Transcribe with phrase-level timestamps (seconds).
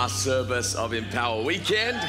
[0.00, 2.00] Last service of Empower Weekend?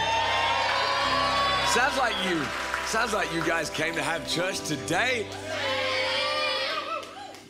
[1.68, 2.41] Sounds like you
[2.86, 5.27] sounds like you guys came to have church today.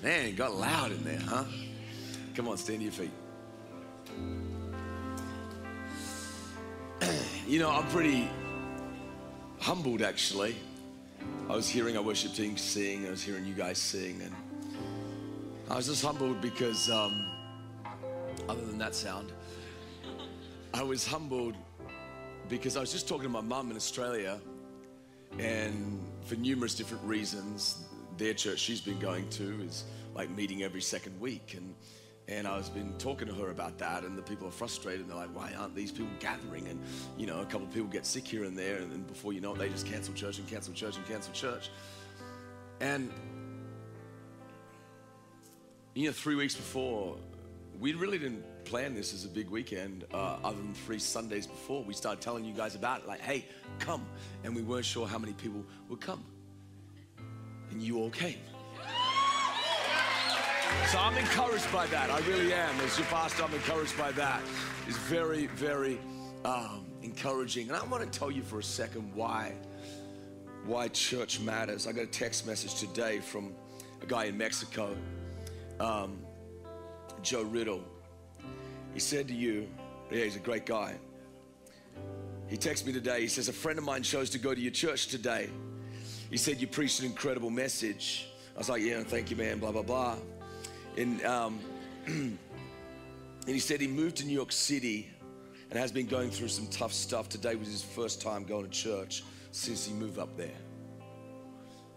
[0.02, 1.44] Man, it got loud in there, huh?
[2.34, 3.12] Come on, stand to your feet.
[7.48, 8.28] You know, I'm pretty
[9.60, 10.56] humbled actually.
[11.52, 14.36] I was hearing our worship team sing, I was hearing you guys sing, and
[15.70, 17.28] I was just humbled because, um,
[18.50, 19.32] other than that sound,
[20.74, 21.56] I was humbled
[22.48, 24.40] because I was just talking to my mum in Australia,
[25.38, 27.84] and for numerous different reasons,
[28.18, 29.84] their church she's been going to is
[30.16, 31.76] like meeting every second week, and
[32.30, 35.02] and I was been talking to her about that, and the people are frustrated.
[35.02, 36.80] And they're like, "Why aren't these people gathering?" And
[37.18, 39.42] you know, a couple of people get sick here and there, and then before you
[39.42, 41.70] know it, they just cancel church and cancel church and cancel church.
[42.80, 43.12] And
[45.96, 47.18] you know, three weeks before,
[47.78, 50.06] we really didn't plan this as a big weekend.
[50.14, 53.46] Uh, other than three Sundays before, we started telling you guys about it, like, "Hey,
[53.80, 54.08] come!"
[54.46, 56.24] And we weren't sure how many people would come,
[57.70, 58.40] and you all came.
[60.90, 62.10] So I'm encouraged by that.
[62.10, 62.80] I really am.
[62.80, 64.42] As your pastor, I'm encouraged by that.
[64.88, 66.00] It's very, very
[66.46, 67.68] um, encouraging.
[67.68, 69.54] And I want to tell you for a second why
[70.66, 71.88] why church matters.
[71.88, 73.54] I got a text message today from
[74.02, 74.96] a guy in Mexico,
[75.82, 76.20] um,
[77.22, 77.84] Joe Riddle.
[78.94, 79.68] He said to you,
[80.12, 80.96] yeah, he's a great guy.
[82.48, 83.22] He texted me today.
[83.22, 85.50] He says, A friend of mine chose to go to your church today.
[86.30, 88.28] He said, You preached an incredible message.
[88.56, 90.18] I was like, Yeah, thank you, man, blah, blah, blah.
[90.98, 91.60] And, um,
[92.08, 92.38] and
[93.46, 95.10] he said he moved to New York City
[95.70, 97.30] and has been going through some tough stuff.
[97.30, 100.50] Today was his first time going to church since he moved up there.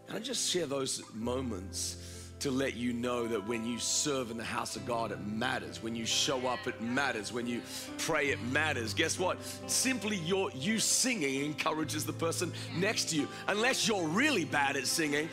[0.06, 4.36] And I just share those moments to let you know that when you serve in
[4.36, 5.82] the house of God, it matters.
[5.82, 7.32] When you show up, it matters.
[7.32, 7.62] When you
[7.96, 8.92] pray, it matters.
[8.92, 9.38] Guess what?
[9.66, 13.28] Simply your you singing encourages the person next to you.
[13.48, 15.30] Unless you're really bad at singing,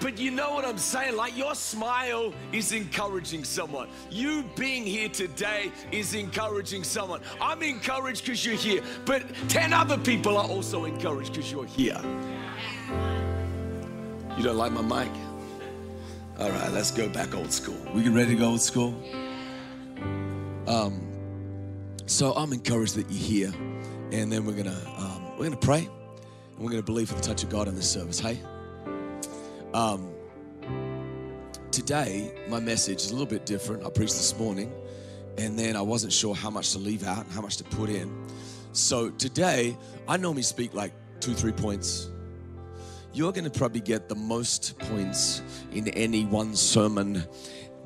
[0.00, 1.14] but you know what I'm saying?
[1.14, 3.88] Like your smile is encouraging someone.
[4.10, 7.20] You being here today is encouraging someone.
[7.40, 12.00] I'm encouraged because you're here, but 10 other people are also encouraged because you're here.
[14.36, 15.35] You don't like my mic?
[16.38, 17.78] All right, let's go back old school.
[17.94, 18.94] We get ready to go old school?
[20.66, 21.00] Um,
[22.04, 23.52] so I'm encouraged that you're here,
[24.12, 27.42] and then we're gonna um, we're gonna pray, and we're gonna believe for the touch
[27.42, 28.20] of God in this service.
[28.20, 28.38] Hey.
[29.72, 30.12] Um,
[31.70, 33.86] today, my message is a little bit different.
[33.86, 34.70] I preached this morning,
[35.38, 37.88] and then I wasn't sure how much to leave out and how much to put
[37.88, 38.14] in.
[38.72, 39.74] So today,
[40.06, 42.10] I normally speak like two, three points.
[43.16, 45.40] You're going to probably get the most points
[45.72, 47.24] in any one sermon,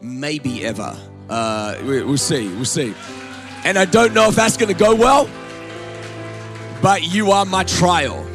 [0.02, 0.98] maybe ever.
[1.28, 2.92] Uh, we'll see, we'll see.
[3.64, 5.30] And I don't know if that's going to go well,
[6.82, 8.26] but you are my trial.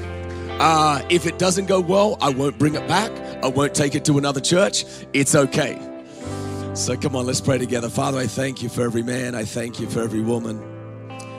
[0.62, 3.12] Uh, if it doesn't go well, I won't bring it back.
[3.44, 4.86] I won't take it to another church.
[5.12, 5.78] It's okay.
[6.76, 7.90] So come on, let's pray together.
[7.90, 9.36] Father, I thank you for every man.
[9.36, 10.64] I thank you for every woman.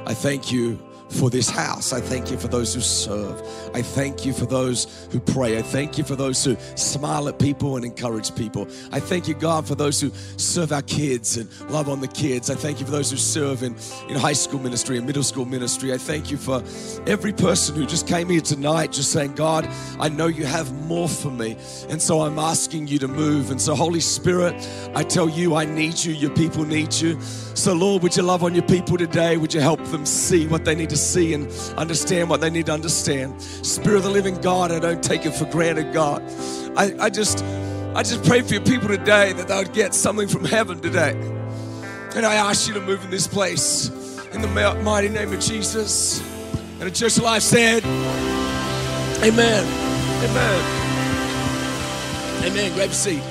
[0.05, 0.78] I thank you
[1.09, 1.93] for this house.
[1.93, 3.41] I thank you for those who serve.
[3.75, 5.59] I thank you for those who pray.
[5.59, 8.67] I thank you for those who smile at people and encourage people.
[8.93, 12.50] I thank you, God, for those who serve our kids and love on the kids.
[12.50, 13.77] I thank you for those who serve in,
[14.09, 15.93] in high school ministry and middle school ministry.
[15.93, 16.62] I thank you for
[17.06, 19.69] every person who just came here tonight just saying, God,
[19.99, 21.56] I know you have more for me.
[21.89, 23.50] And so I'm asking you to move.
[23.50, 24.55] And so, Holy Spirit,
[24.95, 26.12] I tell you, I need you.
[26.12, 27.21] Your people need you.
[27.21, 29.37] So, Lord, would you love on your people today?
[29.37, 32.66] Would you help them see what they need to see and understand what they need
[32.66, 33.41] to understand?
[33.41, 36.22] Spirit of the living God, I don't take it for granted, God.
[36.77, 37.45] I, I just
[37.95, 41.13] I just pray for your people today that they would get something from heaven today.
[42.15, 43.89] And I ask you to move in this place
[44.33, 46.21] in the mighty name of Jesus.
[46.78, 47.83] And the church life said,
[49.25, 49.65] Amen.
[50.25, 50.87] Amen.
[52.45, 52.75] Amen.
[52.75, 53.22] Grab a seat.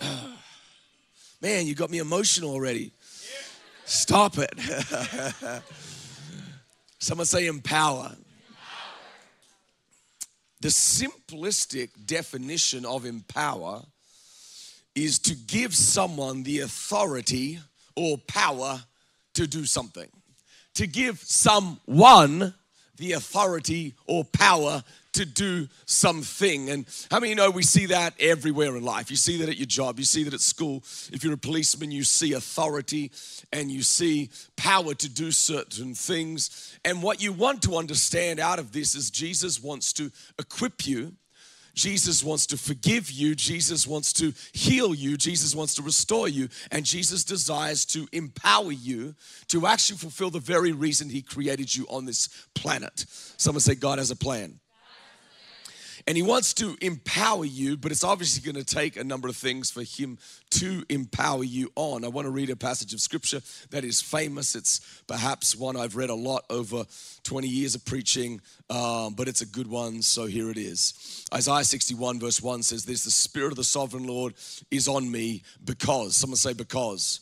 [1.42, 2.92] Man, you got me emotional already.
[3.84, 4.52] Stop it.
[7.04, 8.12] Someone say empower.
[10.60, 13.82] The simplistic definition of empower
[14.94, 17.58] is to give someone the authority
[17.94, 18.82] or power
[19.34, 20.08] to do something
[20.74, 22.54] to give someone
[22.96, 24.82] the authority or power
[25.14, 26.70] to do something.
[26.70, 29.10] And how many know we see that everywhere in life?
[29.10, 30.82] You see that at your job, you see that at school.
[31.12, 33.10] If you're a policeman, you see authority
[33.52, 36.78] and you see power to do certain things.
[36.84, 41.14] And what you want to understand out of this is Jesus wants to equip you
[41.74, 43.34] Jesus wants to forgive you.
[43.34, 45.16] Jesus wants to heal you.
[45.16, 46.48] Jesus wants to restore you.
[46.70, 49.14] And Jesus desires to empower you
[49.48, 53.04] to actually fulfill the very reason He created you on this planet.
[53.36, 54.60] Someone say, God has a plan.
[56.06, 59.36] And he wants to empower you, but it's obviously going to take a number of
[59.36, 60.18] things for him
[60.50, 62.04] to empower you on.
[62.04, 63.40] I want to read a passage of scripture
[63.70, 64.54] that is famous.
[64.54, 66.84] It's perhaps one I've read a lot over
[67.22, 71.24] 20 years of preaching, um, but it's a good one, so here it is.
[71.32, 74.34] Isaiah 61, verse 1 says this The Spirit of the sovereign Lord
[74.70, 77.20] is on me because, someone say, because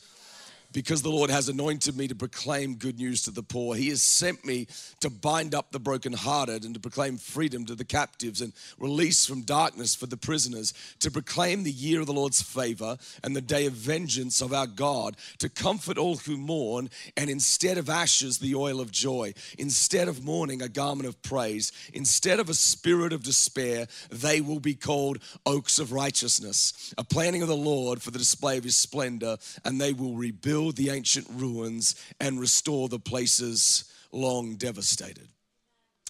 [0.72, 3.74] because the Lord has anointed me to proclaim good news to the poor.
[3.74, 4.66] He has sent me
[5.00, 9.42] to bind up the brokenhearted and to proclaim freedom to the captives and release from
[9.42, 13.66] darkness for the prisoners, to proclaim the year of the Lord's favor and the day
[13.66, 18.54] of vengeance of our God, to comfort all who mourn, and instead of ashes, the
[18.54, 23.22] oil of joy, instead of mourning, a garment of praise, instead of a spirit of
[23.22, 28.18] despair, they will be called oaks of righteousness, a planting of the Lord for the
[28.18, 32.98] display of his splendor, and they will rebuild rebuild the ancient ruins and restore the
[32.98, 35.28] places long devastated.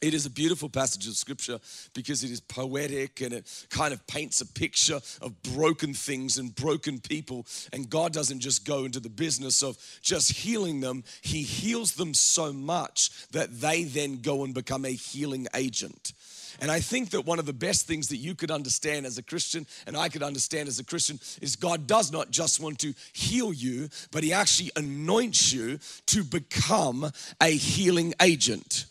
[0.03, 1.61] It is a beautiful passage of scripture
[1.95, 6.53] because it is poetic and it kind of paints a picture of broken things and
[6.53, 7.47] broken people.
[7.73, 12.15] And God doesn't just go into the business of just healing them, He heals them
[12.15, 16.13] so much that they then go and become a healing agent.
[16.61, 19.23] And I think that one of the best things that you could understand as a
[19.23, 22.95] Christian, and I could understand as a Christian, is God does not just want to
[23.13, 27.11] heal you, but He actually anoints you to become
[27.41, 28.87] a healing agent.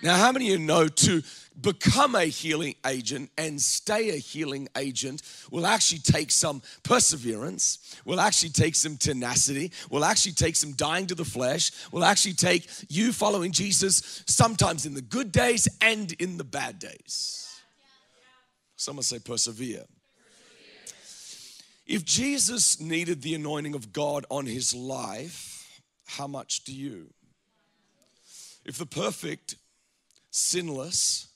[0.00, 1.22] Now, how many of you know to
[1.60, 8.20] become a healing agent and stay a healing agent will actually take some perseverance, will
[8.20, 12.68] actually take some tenacity, will actually take some dying to the flesh, will actually take
[12.88, 17.60] you following Jesus sometimes in the good days and in the bad days.
[18.76, 19.84] Someone say persevere.
[21.88, 27.08] If Jesus needed the anointing of God on his life, how much do you?
[28.64, 29.56] If the perfect
[30.38, 31.28] sinless,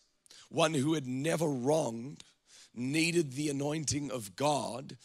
[0.49, 2.23] one who had never wronged,
[2.75, 4.97] needed the anointing of God.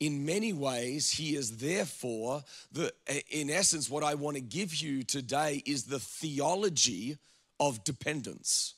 [0.00, 2.42] In many ways, he is therefore
[2.72, 2.92] the
[3.30, 7.18] in essence, what I want to give you today is the theology
[7.60, 8.74] of dependence.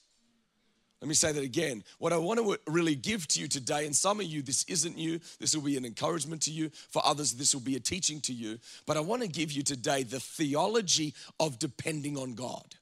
[1.01, 1.85] Let me say that again.
[1.99, 4.97] What I want to really give to you today, and some of you, this isn't
[4.97, 6.71] you, this will be an encouragement to you.
[6.91, 8.59] For others, this will be a teaching to you.
[8.87, 12.75] But I want to give you today the theology of depending on God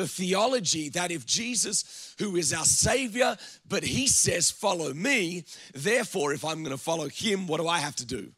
[0.00, 3.36] the theology that if Jesus, who is our Savior,
[3.68, 5.44] but He says, Follow me,
[5.74, 8.32] therefore, if I'm going to follow Him, what do I have to do?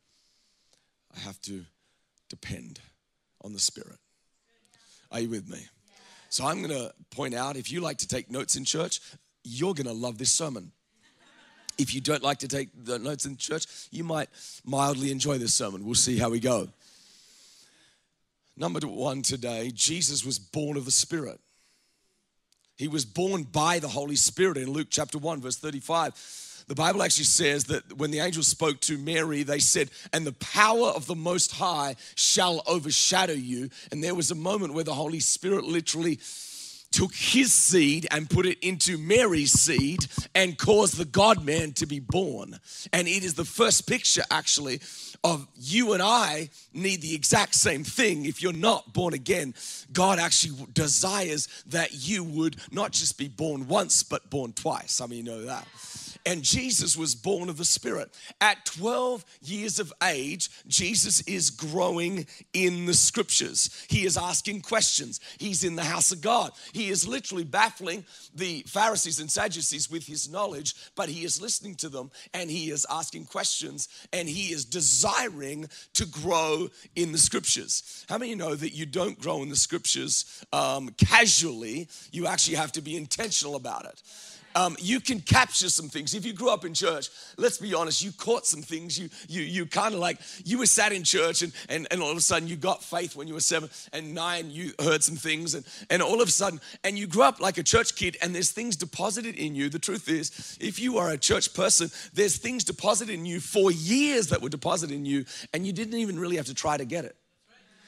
[1.17, 1.65] I have to
[2.29, 2.81] depend
[3.45, 3.99] on the Spirit.
[5.13, 5.61] Are you with me?
[6.31, 9.01] So I'm going to point out if you like to take notes in church,
[9.45, 10.73] you're going to love this sermon.
[11.79, 14.29] If you don't like to take the notes in church, you might
[14.65, 15.85] mildly enjoy this sermon.
[15.85, 16.69] We'll see how we go.
[18.57, 21.41] Number one today, Jesus was born of the Spirit.
[22.83, 26.65] He was born by the Holy Spirit in Luke chapter 1, verse 35.
[26.67, 30.33] The Bible actually says that when the angels spoke to Mary, they said, And the
[30.33, 33.71] power of the Most High shall overshadow you.
[33.93, 36.19] And there was a moment where the Holy Spirit literally
[36.93, 41.87] took his seed and put it into Mary's seed and caused the God man to
[41.87, 42.59] be born.
[42.93, 44.81] And it is the first picture, actually,
[45.25, 48.25] of you and I need the exact same thing.
[48.25, 49.55] If you're not born again,
[49.93, 54.93] God actually desires that you would not just be born once, but born twice.
[54.93, 55.67] Some of you know that.
[56.25, 58.11] And Jesus was born of the Spirit.
[58.41, 63.85] At 12 years of age, Jesus is growing in the scriptures.
[63.89, 65.21] He is asking questions.
[65.39, 66.53] He's in the house of God.
[66.73, 71.75] He is literally baffling the Pharisees and Sadducees with his knowledge, but he is listening
[71.77, 77.19] to them and he is asking questions and he is desiring to grow in the
[77.19, 78.05] scriptures.
[78.09, 81.89] How many know that you don't grow in the scriptures um, casually?
[82.13, 84.03] You actually have to be intentional about it
[84.55, 86.15] um, you can capture some things.
[86.15, 88.99] If you grew up in church, let's be honest, you caught some things.
[88.99, 92.11] You you you kind of like you were sat in church and, and and all
[92.11, 95.17] of a sudden you got faith when you were seven and nine, you heard some
[95.17, 98.17] things, and, and all of a sudden, and you grew up like a church kid,
[98.23, 99.69] and there's things deposited in you.
[99.69, 103.71] The truth is, if you are a church person, there's things deposited in you for
[103.71, 106.85] years that were deposited in you, and you didn't even really have to try to
[106.85, 107.17] get it.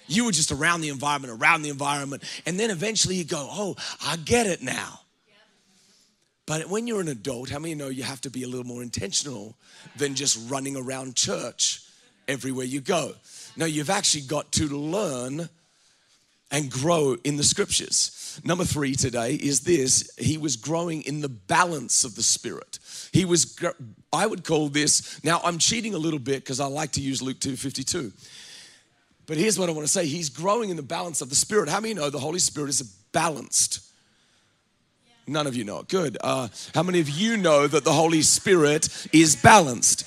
[0.07, 2.23] You were just around the environment, around the environment.
[2.47, 5.01] And then eventually you go, oh, I get it now.
[6.47, 8.83] But when you're an adult, how many know you have to be a little more
[8.83, 9.55] intentional
[9.97, 11.83] than just running around church
[12.29, 13.13] everywhere you go?
[13.57, 15.49] No, you've actually got to learn
[16.51, 18.41] and grow in the scriptures.
[18.45, 22.79] Number three today is this he was growing in the balance of the Spirit.
[23.13, 23.59] He was,
[24.13, 27.23] I would call this, now I'm cheating a little bit because I like to use
[27.23, 28.13] Luke 2.52.
[29.27, 31.69] But here's what I want to say He's growing in the balance of the Spirit.
[31.69, 33.81] How many know the Holy Spirit is balanced?
[35.27, 35.83] None of you know.
[35.85, 36.19] Good.
[36.21, 40.05] Uh, how many of you know that the Holy Spirit is balanced?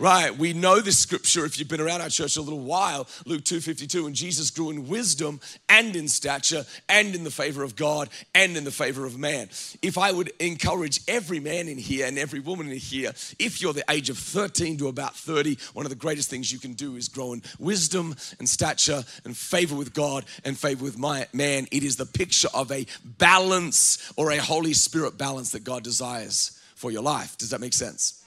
[0.00, 3.44] Right, we know this scripture if you've been around our church a little while, Luke
[3.44, 8.08] 2:52, and Jesus grew in wisdom and in stature and in the favor of God
[8.34, 9.50] and in the favor of man.
[9.82, 13.74] If I would encourage every man in here and every woman in here, if you're
[13.74, 16.96] the age of 13 to about 30, one of the greatest things you can do
[16.96, 21.68] is grow in wisdom and stature and favor with God and favor with my man.
[21.70, 26.52] It is the picture of a balance or a Holy Spirit balance that God desires
[26.74, 27.36] for your life.
[27.36, 28.19] Does that make sense?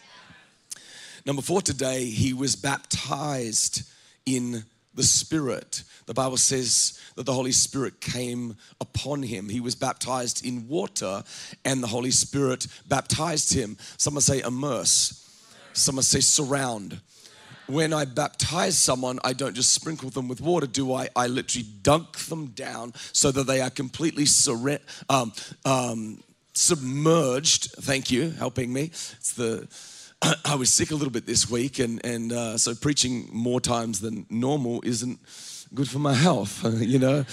[1.25, 3.84] Number four today, he was baptized
[4.25, 4.63] in
[4.94, 5.84] the Spirit.
[6.06, 9.48] The Bible says that the Holy Spirit came upon him.
[9.48, 11.24] He was baptized in water,
[11.63, 13.77] and the Holy Spirit baptized him.
[13.98, 15.30] Someone say immerse,
[15.74, 17.00] someone say surround.
[17.68, 21.08] When I baptize someone, I don't just sprinkle them with water, do I?
[21.15, 24.25] I literally dunk them down so that they are completely
[25.10, 25.32] um,
[25.63, 26.22] um,
[26.53, 27.72] submerged.
[27.80, 28.84] Thank you, helping me.
[28.84, 29.70] It's the
[30.46, 34.00] I was sick a little bit this week, and, and uh, so preaching more times
[34.00, 35.20] than normal isn't
[35.74, 37.25] good for my health, you know.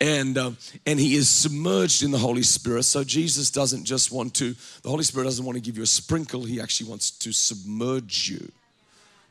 [0.00, 0.50] And uh,
[0.84, 2.82] and he is submerged in the Holy Spirit.
[2.82, 4.54] So Jesus doesn't just want to.
[4.82, 6.44] The Holy Spirit doesn't want to give you a sprinkle.
[6.44, 8.50] He actually wants to submerge you.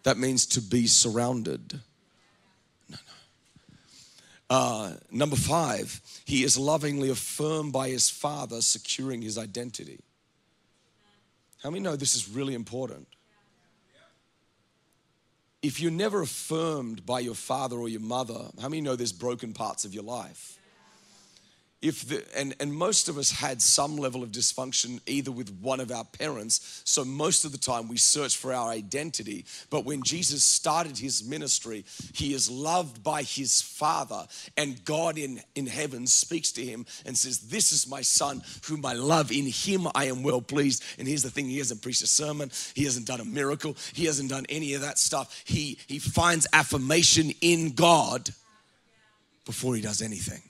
[0.04, 1.80] That means to be surrounded.
[2.90, 2.98] No,
[4.50, 4.56] no.
[4.56, 10.00] Uh, number five, he is lovingly affirmed by his Father, securing his identity.
[11.66, 13.08] How many know this is really important?
[15.64, 19.52] If you're never affirmed by your father or your mother, how many know there's broken
[19.52, 20.60] parts of your life?
[21.86, 25.80] If the, and, and most of us had some level of dysfunction either with one
[25.80, 29.46] of our parents so most of the time we search for our identity.
[29.70, 34.25] But when jesus started his ministry he is loved by his father
[34.58, 38.84] and god in, in heaven speaks to him and says this is my son whom
[38.84, 39.32] i love.
[39.32, 40.84] In him i am well pleased.
[40.98, 42.50] And here's the thing he hasn't preached a sermon.
[42.74, 43.77] He hasn't done a miracle.
[43.94, 45.44] He hasn't done any of that stuff.
[45.46, 48.30] He he finds affirmation in god
[49.46, 50.42] before he does anything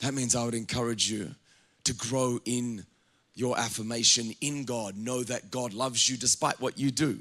[0.00, 1.30] that means I would encourage you
[1.84, 2.84] to grow in
[3.34, 4.96] your affirmation in God.
[4.96, 7.18] Know that God loves you despite what you do.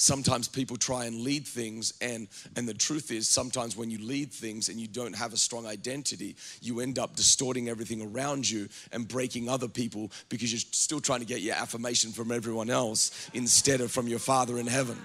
[0.00, 4.32] Sometimes people try and lead things, and, and the truth is, sometimes when you lead
[4.32, 8.68] things and you don't have a strong identity, you end up distorting everything around you
[8.92, 13.28] and breaking other people because you're still trying to get your affirmation from everyone else
[13.34, 14.98] instead of from your Father in heaven.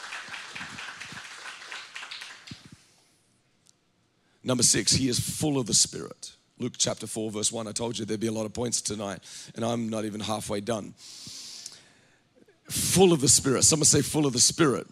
[4.45, 6.31] Number six, he is full of the Spirit.
[6.59, 7.67] Luke chapter 4, verse 1.
[7.67, 9.19] I told you there'd be a lot of points tonight,
[9.55, 10.93] and I'm not even halfway done.
[12.69, 13.63] Full of the Spirit.
[13.63, 14.85] Someone say, full of the Spirit.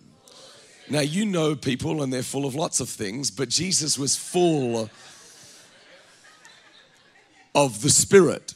[0.89, 4.89] Now, you know people, and they're full of lots of things, but Jesus was full
[7.53, 8.55] of the Spirit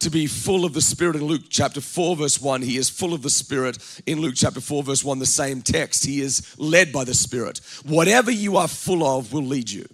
[0.00, 2.62] to be full of the Spirit in Luke chapter 4, verse 1.
[2.62, 6.04] He is full of the Spirit in Luke chapter 4, verse 1, the same text.
[6.04, 7.60] He is led by the Spirit.
[7.84, 9.86] Whatever you are full of will lead you.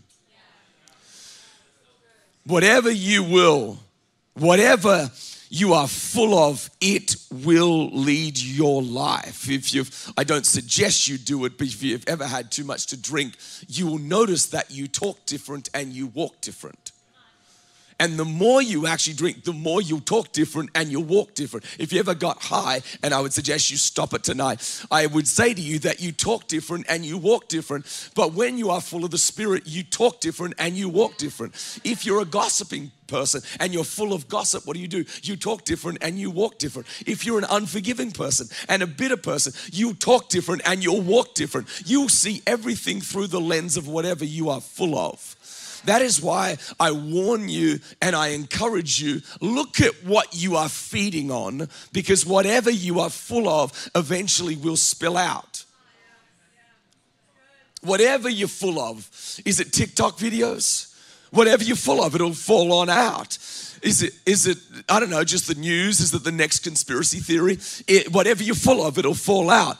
[2.44, 3.78] Whatever you will,
[4.34, 5.10] whatever
[5.50, 9.50] you are full of, it will lead your life.
[9.50, 12.86] If you've, I don't suggest you do it, but if you've ever had too much
[12.86, 13.34] to drink,
[13.68, 16.92] you will notice that you talk different and you walk different.
[18.00, 21.66] And the more you actually drink, the more you'll talk different and you'll walk different.
[21.78, 25.28] If you ever got high, and I would suggest you stop it tonight, I would
[25.28, 28.10] say to you that you talk different and you walk different.
[28.14, 31.54] But when you are full of the Spirit, you talk different and you walk different.
[31.84, 35.04] If you're a gossiping person and you're full of gossip, what do you do?
[35.22, 36.88] You talk different and you walk different.
[37.06, 41.34] If you're an unforgiving person and a bitter person, you talk different and you'll walk
[41.34, 41.68] different.
[41.84, 45.36] You'll see everything through the lens of whatever you are full of.
[45.84, 50.68] That is why I warn you and I encourage you look at what you are
[50.68, 55.64] feeding on because whatever you are full of eventually will spill out.
[57.82, 59.08] Whatever you're full of,
[59.44, 60.94] is it TikTok videos?
[61.30, 63.38] Whatever you're full of, it'll fall on out.
[63.82, 64.58] Is it, is it,
[64.88, 66.00] I don't know, just the news?
[66.00, 67.58] Is it the next conspiracy theory?
[67.86, 69.78] It, whatever you're full of, it'll fall out.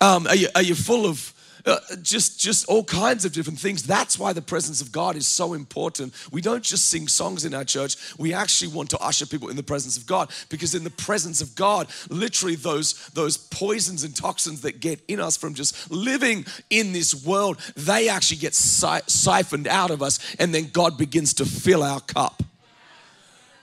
[0.00, 1.32] Um, are, you, are you full of
[1.66, 3.82] uh, just just all kinds of different things.
[3.82, 6.14] That's why the presence of god is so important.
[6.32, 7.96] We don't just sing songs in our church.
[8.18, 11.40] We actually want to usher people in the presence of god because in the presence
[11.40, 16.44] of god literally those those poisons and toxins that get in us from just living
[16.70, 21.34] in this world they actually get si- siphoned out of us and then god begins
[21.34, 22.42] to fill our cup.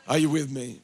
[0.07, 0.79] Are you with me?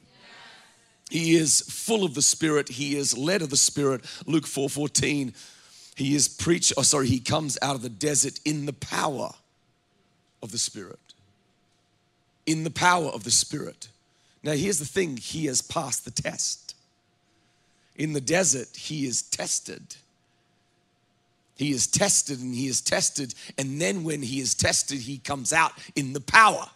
[1.10, 2.68] He is full of the spirit.
[2.68, 4.04] He is led of the spirit.
[4.26, 5.32] Luke 4 14
[5.94, 9.30] he is preach, oh sorry, he comes out of the desert in the power
[10.42, 10.98] of the Spirit.
[12.46, 13.88] In the power of the Spirit.
[14.42, 16.74] Now here's the thing, he has passed the test.
[17.96, 19.96] In the desert, he is tested.
[21.56, 25.52] He is tested and he is tested, and then when he is tested, he comes
[25.52, 26.66] out in the power.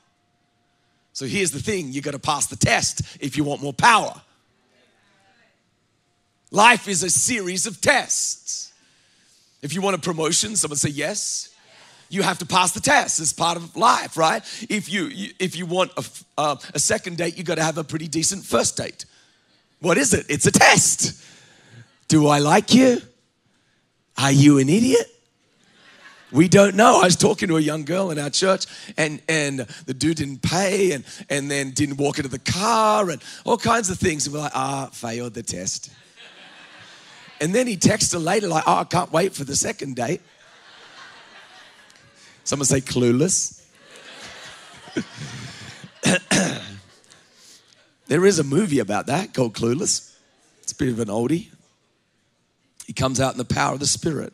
[1.13, 4.23] So here's the thing you got to pass the test if you want more power.
[6.53, 8.68] Life is a series of tests.
[9.63, 11.51] If you want a promotion, someone say yes.
[12.11, 13.21] You have to pass the test.
[13.21, 14.43] It's part of life, right?
[14.71, 16.05] If you, if you want a,
[16.39, 19.05] uh, a second date, you got to have a pretty decent first date.
[19.81, 20.27] What is it?
[20.29, 21.23] It's a test.
[22.09, 23.03] Do I like you?
[24.17, 25.07] Are you an idiot?
[26.33, 27.01] We don't know.
[27.01, 30.43] I was talking to a young girl in our church, and, and the dude didn't
[30.43, 34.27] pay, and, and then didn't walk into the car, and all kinds of things.
[34.27, 35.91] And we're like, ah, failed the test.
[37.41, 40.21] And then he texts her later, like, oh, I can't wait for the second date.
[42.45, 43.63] Someone say clueless.
[48.07, 50.17] there is a movie about that called Clueless.
[50.63, 51.49] It's a bit of an oldie.
[52.87, 54.33] He comes out in the power of the Spirit.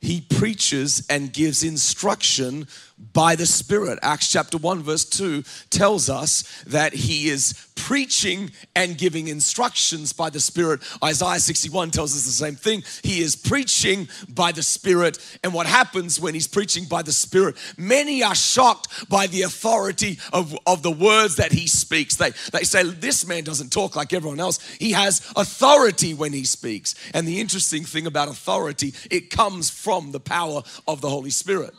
[0.00, 2.68] He preaches and gives instruction
[3.12, 3.98] by the Spirit.
[4.02, 10.30] Acts chapter 1, verse 2 tells us that he is preaching and giving instructions by
[10.30, 10.80] the Spirit.
[11.02, 12.82] Isaiah 61 tells us the same thing.
[13.02, 15.18] He is preaching by the Spirit.
[15.42, 17.56] And what happens when he's preaching by the Spirit?
[17.76, 22.16] Many are shocked by the authority of, of the words that he speaks.
[22.16, 24.60] They, they say, This man doesn't talk like everyone else.
[24.78, 26.94] He has authority when he speaks.
[27.14, 31.74] And the interesting thing about authority, it comes from the power of the Holy Spirit.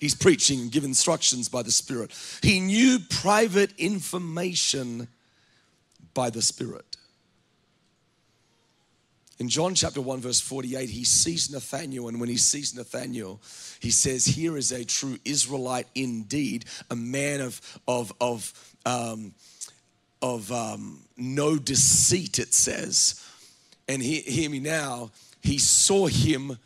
[0.00, 2.12] He's preaching and giving instructions by the Spirit.
[2.42, 5.08] He knew private information
[6.14, 6.96] by the Spirit.
[9.38, 13.40] In John chapter 1, verse 48, he sees Nathanael, and when he sees Nathanael,
[13.80, 19.34] he says, Here is a true Israelite indeed, a man of, of, of, um,
[20.22, 23.22] of um, no deceit, it says.
[23.88, 25.10] And he, hear me now,
[25.42, 26.58] he saw him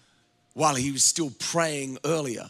[0.55, 2.49] while he was still praying earlier.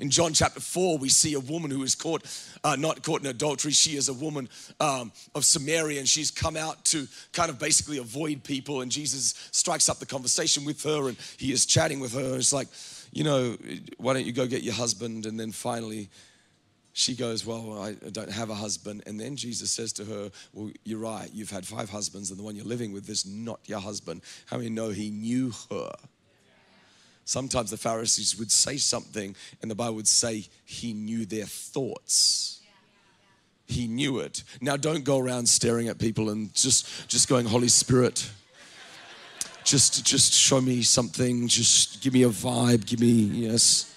[0.00, 2.24] In John chapter 4, we see a woman who is caught,
[2.64, 3.70] uh, not caught in adultery.
[3.70, 4.48] She is a woman
[4.80, 8.80] um, of Samaria and she's come out to kind of basically avoid people.
[8.80, 12.36] And Jesus strikes up the conversation with her and he is chatting with her.
[12.36, 12.68] It's like,
[13.12, 13.58] you know,
[13.98, 15.26] why don't you go get your husband?
[15.26, 16.08] And then finally,
[16.94, 19.02] she goes, Well, I don't have a husband.
[19.06, 21.28] And then Jesus says to her, Well, you're right.
[21.32, 24.22] You've had five husbands, and the one you're living with is not your husband.
[24.46, 25.92] How many know he knew her?
[27.24, 32.60] Sometimes the Pharisees would say something, and the Bible would say he knew their thoughts.
[33.66, 34.42] He knew it.
[34.60, 38.28] Now, don't go around staring at people and just just going, Holy Spirit,
[39.62, 41.46] just just show me something.
[41.46, 42.84] Just give me a vibe.
[42.84, 43.94] Give me yes.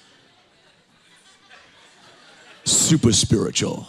[2.66, 3.88] Super spiritual.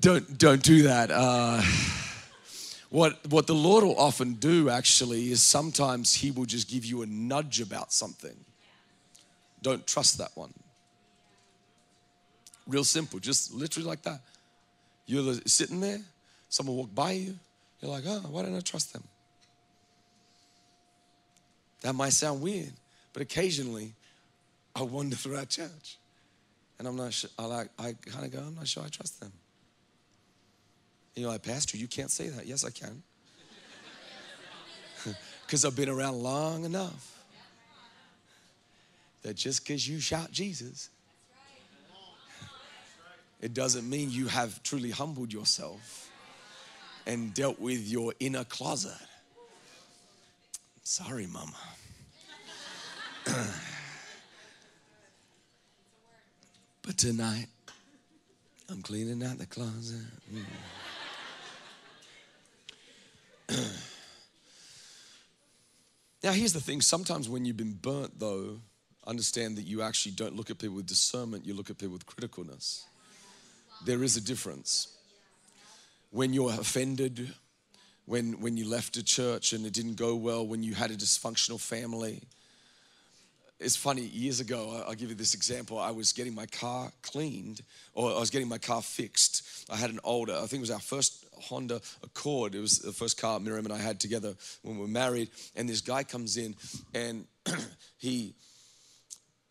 [0.00, 1.10] Don't don't do that.
[1.12, 1.60] Uh,
[2.90, 7.02] what, what the Lord will often do actually is sometimes He will just give you
[7.02, 8.36] a nudge about something.
[9.62, 10.52] Don't trust that one.
[12.66, 14.20] Real simple, just literally like that.
[15.06, 16.00] You're sitting there,
[16.48, 17.38] someone walk by you,
[17.80, 19.04] you're like, oh, why don't I trust them?
[21.82, 22.72] That might sound weird,
[23.12, 23.94] but occasionally
[24.74, 25.98] I wander through our church
[26.78, 29.20] and I'm not sure, I, like, I kind of go, I'm not sure I trust
[29.20, 29.32] them.
[31.16, 32.46] You're like, Pastor, you can't say that.
[32.46, 33.02] Yes, I can.
[35.46, 37.16] Because I've been around long enough
[39.22, 40.90] that just because you shout Jesus,
[43.40, 46.10] it doesn't mean you have truly humbled yourself
[47.06, 48.90] and dealt with your inner closet.
[50.82, 51.52] Sorry, mama.
[56.82, 57.46] but tonight,
[58.68, 60.02] I'm cleaning out the closet.
[60.34, 60.42] Mm.
[66.22, 68.60] now, here's the thing sometimes when you've been burnt, though,
[69.06, 72.06] understand that you actually don't look at people with discernment, you look at people with
[72.06, 72.82] criticalness.
[73.84, 74.88] There is a difference.
[76.10, 77.34] When you're offended,
[78.06, 80.96] when, when you left a church and it didn't go well, when you had a
[80.96, 82.22] dysfunctional family.
[83.58, 85.78] It's funny, years ago, I'll give you this example.
[85.78, 87.62] I was getting my car cleaned,
[87.94, 89.66] or I was getting my car fixed.
[89.70, 92.54] I had an older, I think it was our first Honda Accord.
[92.54, 95.30] It was the first car Miriam and I had together when we were married.
[95.54, 96.54] And this guy comes in
[96.94, 97.26] and
[97.98, 98.34] he,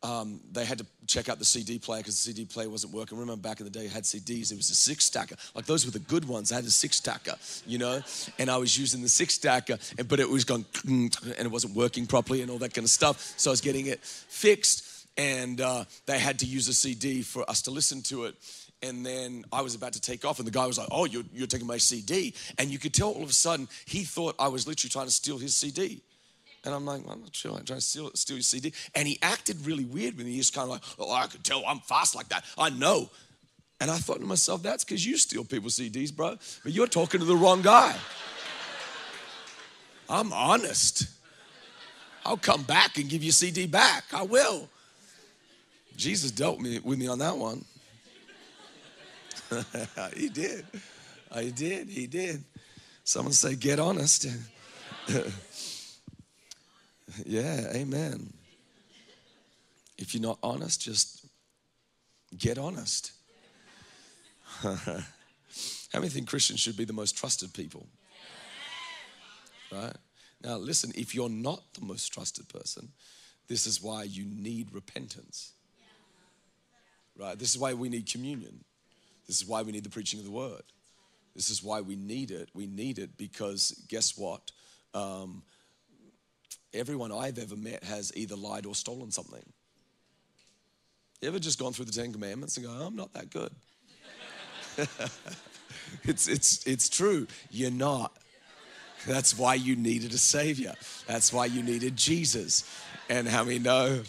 [0.04, 3.18] um, they had to check out the CD player because the CD player wasn't working.
[3.18, 4.52] Remember back in the day, had CDs.
[4.52, 5.36] It was a six stacker.
[5.56, 6.52] Like those were the good ones.
[6.52, 8.02] I had a six stacker, you know,
[8.38, 11.76] and I was using the six stacker, and, but it was going and it wasn't
[11.76, 13.34] working properly and all that kind of stuff.
[13.38, 17.50] So I was getting it fixed, and uh, they had to use a CD for
[17.50, 18.36] us to listen to it.
[18.82, 21.24] And then I was about to take off, and the guy was like, "Oh, you're,
[21.34, 24.48] you're taking my CD," and you could tell all of a sudden he thought I
[24.48, 26.02] was literally trying to steal his CD.
[26.66, 27.52] And I'm like, well, I'm not sure.
[27.52, 28.74] I'm trying to steal, steal your CD.
[28.96, 31.64] And he acted really weird when he was kind of like, oh, I could tell
[31.66, 32.44] I'm fast like that.
[32.58, 33.10] I know.
[33.80, 36.38] And I thought to myself, that's because you steal people's CDs, bro.
[36.64, 37.96] But you're talking to the wrong guy.
[40.10, 41.08] I'm honest.
[42.26, 44.06] I'll come back and give you CD back.
[44.12, 44.68] I will.
[45.96, 47.64] Jesus dealt me, with me on that one.
[50.16, 50.66] he did.
[51.32, 51.90] Uh, he did.
[51.90, 52.44] He did.
[53.04, 54.28] Someone say, get honest.
[57.24, 58.34] Yeah, amen.
[59.98, 61.26] If you're not honest, just
[62.38, 63.14] get honest.
[64.62, 64.80] How
[65.94, 67.88] many think Christians should be the most trusted people?
[69.72, 69.96] Right?
[70.44, 72.90] Now, listen, if you're not the most trusted person,
[73.48, 75.54] this is why you need repentance.
[77.18, 77.38] Right?
[77.40, 78.64] This is why we need communion.
[79.28, 80.64] This is why we need the preaching of the word.
[81.36, 82.50] This is why we need it.
[82.54, 84.52] We need it because guess what?
[84.94, 85.44] Um,
[86.74, 89.44] everyone I've ever met has either lied or stolen something.
[91.22, 93.52] You ever just gone through the Ten Commandments and go, I'm not that good?
[96.04, 97.28] it's, it's, it's true.
[97.50, 98.16] You're not.
[99.08, 100.74] That's why you needed a Savior.
[101.08, 102.64] That's why you needed Jesus.
[103.10, 104.04] And how we know?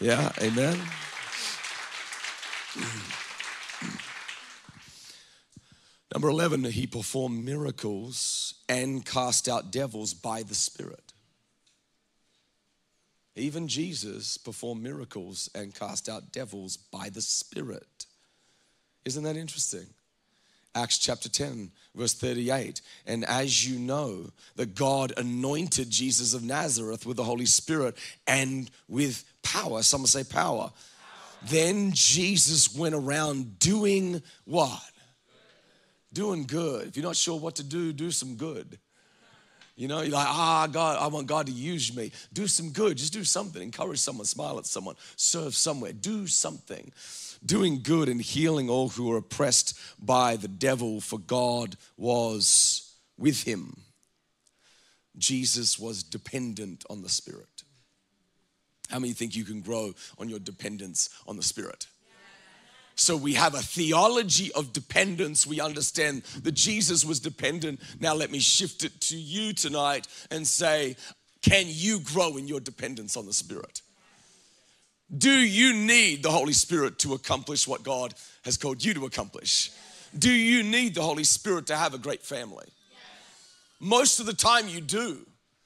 [0.00, 0.78] Yeah, amen.
[6.18, 11.12] Number 11, he performed miracles and cast out devils by the Spirit.
[13.36, 18.06] Even Jesus performed miracles and cast out devils by the Spirit.
[19.04, 19.86] Isn't that interesting?
[20.74, 22.80] Acts chapter 10, verse 38.
[23.06, 28.68] And as you know, that God anointed Jesus of Nazareth with the Holy Spirit and
[28.88, 29.84] with power.
[29.84, 30.62] Some say power.
[30.62, 30.72] power.
[31.44, 34.82] Then Jesus went around doing what?
[36.18, 36.88] Doing good.
[36.88, 38.76] If you're not sure what to do, do some good.
[39.76, 42.10] You know, you're like, ah, God, I want God to use me.
[42.32, 42.96] Do some good.
[42.96, 43.62] Just do something.
[43.62, 45.92] Encourage someone, smile at someone, serve somewhere.
[45.92, 46.90] Do something.
[47.46, 53.44] Doing good and healing all who are oppressed by the devil, for God was with
[53.44, 53.76] him.
[55.16, 57.62] Jesus was dependent on the Spirit.
[58.88, 61.86] How many think you can grow on your dependence on the Spirit?
[62.98, 65.46] So we have a theology of dependence.
[65.46, 67.80] We understand that Jesus was dependent.
[68.00, 70.96] Now let me shift it to you tonight and say,
[71.40, 73.82] can you grow in your dependence on the Spirit?
[75.16, 79.70] Do you need the Holy Spirit to accomplish what God has called you to accomplish?
[80.18, 82.66] Do you need the Holy Spirit to have a great family?
[83.78, 85.24] Most of the time, you do.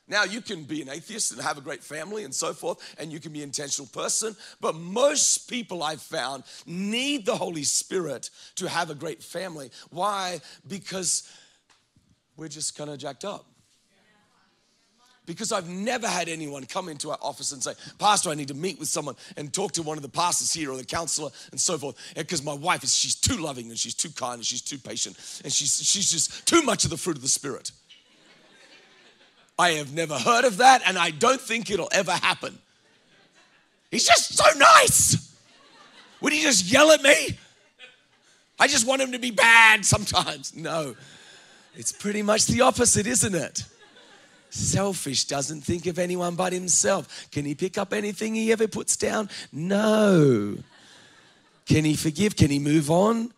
[0.08, 3.12] Now, you can be an atheist and have a great family and so forth, and
[3.12, 8.30] you can be an intentional person, but most people I've found need the Holy Spirit
[8.56, 9.70] to have a great family.
[9.90, 10.40] Why?
[10.66, 11.30] Because
[12.36, 13.46] we're just kind of jacked up.
[15.24, 18.54] Because I've never had anyone come into our office and say, Pastor, I need to
[18.54, 21.60] meet with someone and talk to one of the pastors here or the counselor and
[21.60, 21.96] so forth.
[22.16, 25.16] Because my wife is, she's too loving and she's too kind and she's too patient
[25.44, 27.70] and she's, she's just too much of the fruit of the Spirit.
[29.62, 32.58] I have never heard of that, and I don't think it'll ever happen.
[33.92, 35.36] He's just so nice.
[36.20, 37.38] Would he just yell at me?
[38.58, 40.52] I just want him to be bad sometimes.
[40.68, 40.96] No,
[41.76, 43.64] it's pretty much the opposite, isn't it?
[44.50, 47.30] Selfish, doesn't think of anyone but himself.
[47.30, 49.30] Can he pick up anything he ever puts down?
[49.52, 50.58] No.
[51.66, 52.34] Can he forgive?
[52.34, 53.32] Can he move on?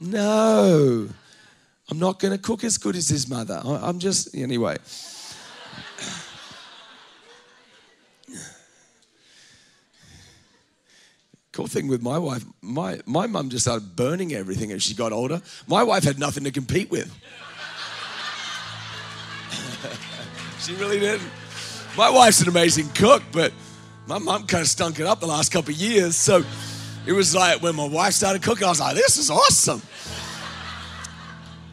[0.00, 1.08] No.
[1.90, 3.60] I'm not going to cook as good as his mother.
[3.62, 4.78] I'm just, anyway.
[11.52, 15.12] Cool thing with my wife, my, my mum just started burning everything as she got
[15.12, 15.40] older.
[15.68, 17.06] My wife had nothing to compete with.
[20.60, 21.30] she really didn't.
[21.96, 23.52] My wife's an amazing cook, but
[24.06, 26.14] My mom kind of stunk it up the last couple of years.
[26.14, 26.44] So
[27.06, 29.80] it was like when my wife started cooking, I was like, this is awesome.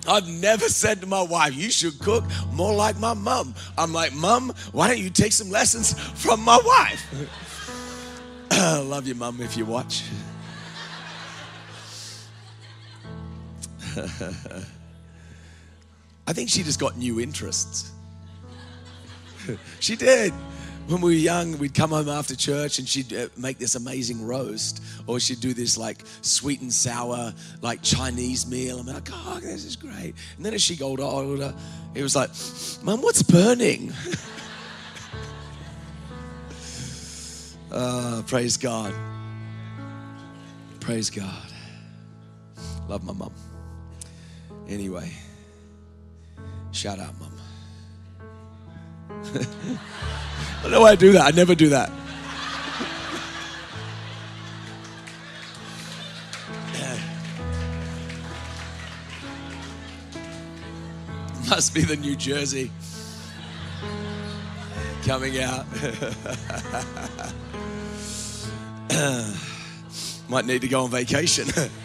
[0.07, 3.53] I've never said to my wife, you should cook more like my mom.
[3.77, 7.29] I'm like, Mom, why don't you take some lessons from my wife?
[8.51, 10.03] Love you, Mom, if you watch.
[16.27, 17.91] I think she just got new interests.
[19.79, 20.33] she did.
[20.87, 24.25] When we were young, we'd come home after church and she'd uh, make this amazing
[24.25, 28.79] roast, or she'd do this like sweet and sour, like Chinese meal.
[28.79, 30.15] I'm like, oh, this is great.
[30.35, 31.53] And then as she got older,
[31.95, 32.29] it was like,
[32.83, 33.93] Mum, what's burning?
[37.71, 38.93] uh, praise God.
[40.81, 41.51] Praise God.
[42.89, 43.33] Love my mum.
[44.67, 45.11] Anyway,
[46.71, 47.30] shout out, mum.
[49.33, 51.25] I don't know why I do that.
[51.25, 51.91] I never do that.
[61.49, 62.71] Must be the New Jersey
[65.05, 65.65] coming out.
[70.29, 71.47] Might need to go on vacation.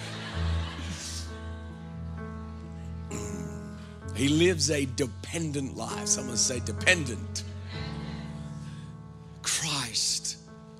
[4.17, 6.09] he lives a dependent life.
[6.09, 7.45] Someone say dependent.
[9.43, 10.39] Christ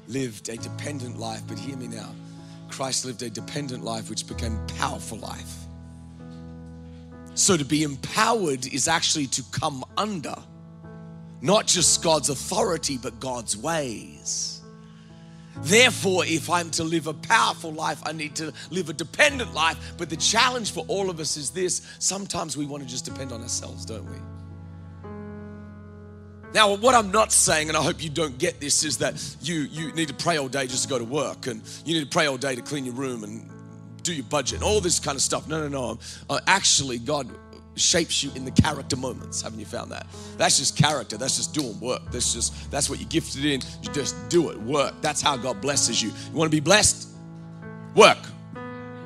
[0.09, 2.15] lived a dependent life, but hear me now.
[2.69, 5.55] Christ lived a dependent life which became powerful life.
[7.35, 10.35] So to be empowered is actually to come under
[11.43, 14.56] not just God's authority, but God's ways.
[15.59, 19.95] Therefore, if I'm to live a powerful life, I need to live a dependent life.
[19.97, 23.33] But the challenge for all of us is this sometimes we want to just depend
[23.33, 24.17] on ourselves, don't we?
[26.55, 29.63] Now, what I'm not saying, and I hope you don't get this, is that you,
[29.71, 32.11] you need to pray all day just to go to work, and you need to
[32.11, 33.51] pray all day to clean your room and
[34.03, 35.49] do your budget, and all this kind of stuff.
[35.49, 35.99] No, no, no.
[36.31, 37.29] Uh, actually, God
[37.77, 39.43] shapes you in the character moments.
[39.43, 40.07] Haven't you found that?
[40.37, 41.17] That's just character.
[41.17, 42.03] That's just doing work.
[42.11, 43.61] That's just that's what you're gifted in.
[43.83, 44.59] You just do it.
[44.61, 44.95] Work.
[45.01, 46.09] That's how God blesses you.
[46.09, 47.09] You want to be blessed?
[47.95, 48.19] Work.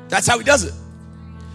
[0.09, 0.75] That's how He does it.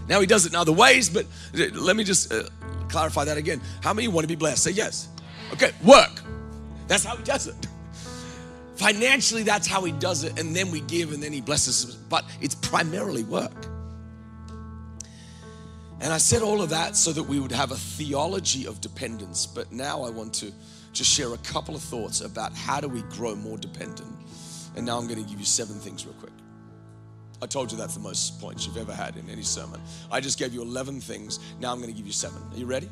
[0.08, 2.43] Now He does it in other ways, but let me just uh,
[2.89, 3.62] clarify that again.
[3.82, 4.63] How many want to be blessed?
[4.63, 5.10] Say yes.
[5.54, 6.21] Okay, work.
[6.88, 7.56] That's how He does it.
[8.75, 11.95] Financially, that's how He does it, and then we give, and then He blesses us.
[11.95, 13.51] But it's primarily work.
[16.06, 19.48] And I said all of that so that we would have a theology of dependence.
[19.48, 20.52] But now I want to
[20.94, 24.15] just share a couple of thoughts about how do we grow more dependent.
[24.76, 26.32] And now I'm going to give you seven things real quick.
[27.41, 29.82] I told you that's the most points you've ever had in any sermon.
[30.12, 31.39] I just gave you 11 things.
[31.60, 32.39] Now I'm going to give you seven.
[32.52, 32.89] Are you ready?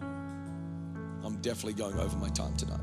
[0.00, 2.80] I'm definitely going over my time tonight.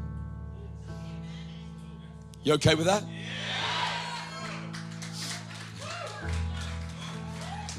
[2.43, 3.03] You okay with that?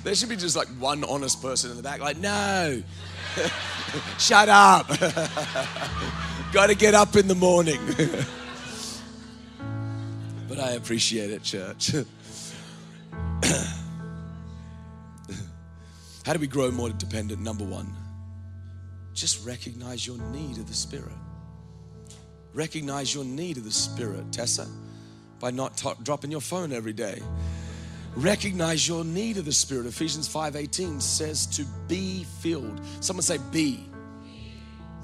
[0.06, 2.80] There should be just like one honest person in the back, like, no,
[4.20, 4.86] shut up.
[6.52, 7.80] Got to get up in the morning.
[10.48, 11.90] but I appreciate it, church.
[16.24, 17.42] How do we grow more dependent?
[17.42, 17.92] Number one,
[19.12, 21.16] just recognize your need of the Spirit.
[22.54, 24.68] Recognize your need of the Spirit, Tessa,
[25.40, 27.20] by not t- dropping your phone every day
[28.16, 29.86] recognize your need of the spirit.
[29.86, 32.80] Ephesians 5.18 says to be filled.
[33.00, 33.88] Someone say be.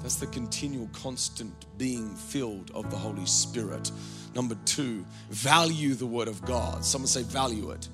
[0.01, 3.91] That's the continual constant being filled of the holy spirit.
[4.35, 6.83] Number two value the word of god.
[6.83, 7.87] Someone say value it.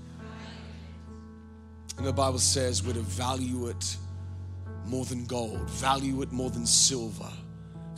[1.97, 3.97] And the bible says we're to value it
[4.85, 7.29] more than gold value it more than silver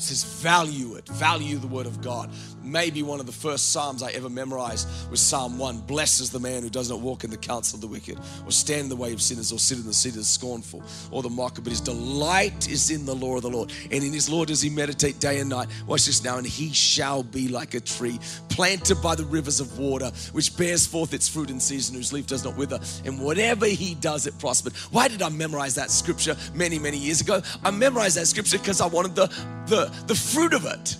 [0.02, 2.32] it says, value it, value the word of God.
[2.64, 6.64] Maybe one of the first Psalms I ever memorized was Psalm 1 Blesses the man
[6.64, 9.14] who does not walk in the counsel of the wicked, or stand in the way
[9.14, 11.62] of sinners, or sit in the seat of the scornful, or the mocker.
[11.62, 13.72] But his delight is in the law of the Lord.
[13.92, 15.68] And in his law does he meditate day and night.
[15.86, 16.38] Watch this now.
[16.38, 20.88] And he shall be like a tree planted by the rivers of water, which bears
[20.88, 22.80] forth its fruit in season, whose leaf does not wither.
[23.06, 24.74] And whatever he does, it prospered.
[24.92, 27.42] Why did I memorize that scripture many, many years ago?
[27.64, 29.28] I memorized that scripture because I wanted the,
[29.68, 30.98] the the fruit of it.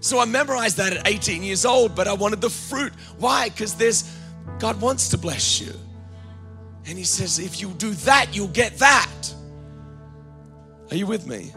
[0.00, 2.92] So I memorized that at 18 years old, but I wanted the fruit.
[3.18, 3.48] Why?
[3.48, 4.12] Because there's
[4.58, 5.72] God wants to bless you.
[6.86, 9.34] And he says, if you do that, you'll get that.
[10.90, 11.52] Are you with me?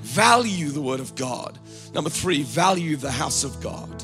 [0.00, 1.58] Value the word of God.
[1.94, 4.02] Number three, value the house of God.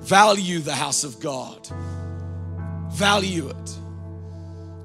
[0.00, 1.68] Value the house of God.
[2.92, 3.78] Value it.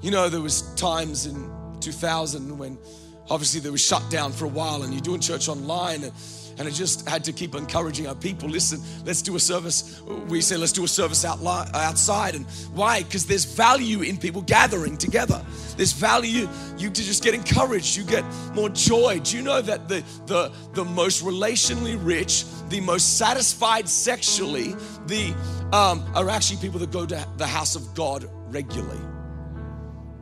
[0.02, 1.50] You know, there was times in
[1.80, 2.78] 2000 when
[3.30, 6.14] obviously they were shut down for a while and you're doing church online and,
[6.60, 8.50] and I just had to keep encouraging our people.
[8.50, 10.02] Listen, let's do a service.
[10.28, 12.34] We say let's do a service out outside.
[12.34, 13.04] And why?
[13.04, 15.46] Because there's value in people gathering together.
[15.76, 16.50] There's value.
[16.78, 17.96] You just get encouraged.
[17.96, 19.20] You get more joy.
[19.24, 24.74] Do you know that the the the most relationally rich, the most satisfied sexually,
[25.06, 25.36] the
[25.72, 29.17] um, are actually people that go to the house of God regularly.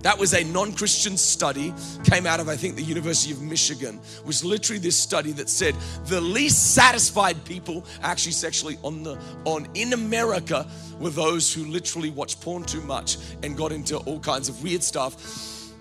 [0.06, 4.00] That was a non-Christian study, came out of I think the University of Michigan.
[4.24, 5.74] Was literally this study that said
[6.06, 10.68] the least satisfied people actually sexually on the on in America
[11.00, 14.84] were those who literally watched porn too much and got into all kinds of weird
[14.84, 15.74] stuff.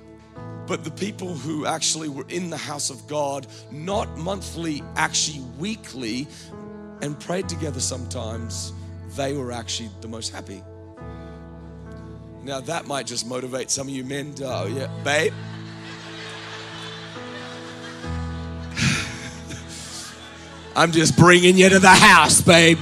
[0.67, 6.27] But the people who actually were in the house of God, not monthly, actually weekly,
[7.03, 8.73] and prayed together sometimes,
[9.17, 10.63] they were actually the most happy.
[12.45, 15.33] Now that might just motivate some of you men to, oh yeah, babe.
[20.77, 22.79] I'm just bringing you to the house, babe.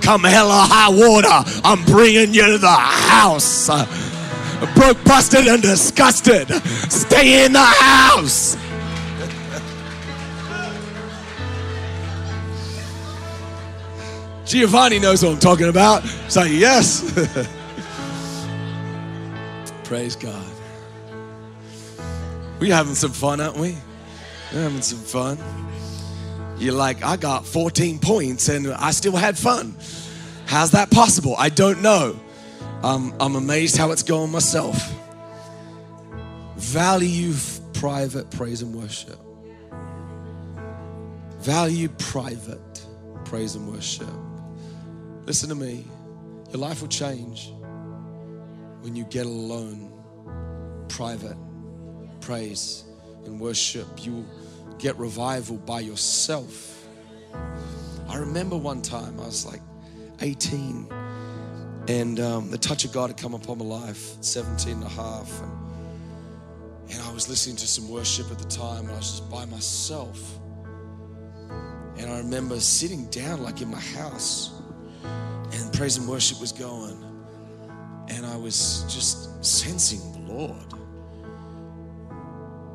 [0.00, 1.28] Come hell or high water,
[1.62, 3.66] I'm bringing you to the house.
[4.74, 6.48] Broke, busted, and disgusted.
[6.90, 8.56] Stay in the house.
[14.46, 16.04] Giovanni knows what I'm talking about.
[16.28, 17.48] Say yes.
[19.88, 20.44] Praise God.
[22.60, 23.74] We're having some fun, aren't we?
[24.52, 25.38] We're having some fun.
[26.58, 29.74] You're like, I got 14 points and I still had fun.
[30.44, 31.36] How's that possible?
[31.38, 32.20] I don't know.
[32.82, 34.76] Um, I'm amazed how it's going myself.
[36.56, 37.32] Value
[37.72, 39.18] private praise and worship.
[41.38, 42.84] Value private
[43.24, 44.06] praise and worship.
[45.24, 45.86] Listen to me.
[46.50, 47.52] Your life will change
[48.80, 49.92] when you get alone,
[50.88, 51.36] private
[52.20, 52.84] praise
[53.24, 54.24] and worship, you
[54.78, 56.86] get revival by yourself.
[58.08, 59.60] I remember one time I was like
[60.20, 60.88] 18
[61.88, 65.42] and um, the touch of God had come upon my life, 17 and a half.
[65.42, 65.52] And,
[66.90, 69.44] and I was listening to some worship at the time and I was just by
[69.46, 70.38] myself.
[71.96, 74.52] And I remember sitting down like in my house
[75.52, 77.02] and praise and worship was going
[78.10, 80.72] and I was just sensing the Lord.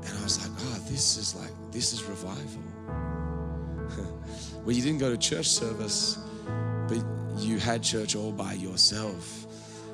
[0.06, 2.62] And I was like, oh, this is like, this is revival.
[4.63, 6.17] well, you didn't go to church service,
[6.88, 7.04] but
[7.38, 9.46] you had church all by yourself.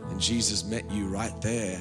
[0.10, 1.80] And Jesus met you right there.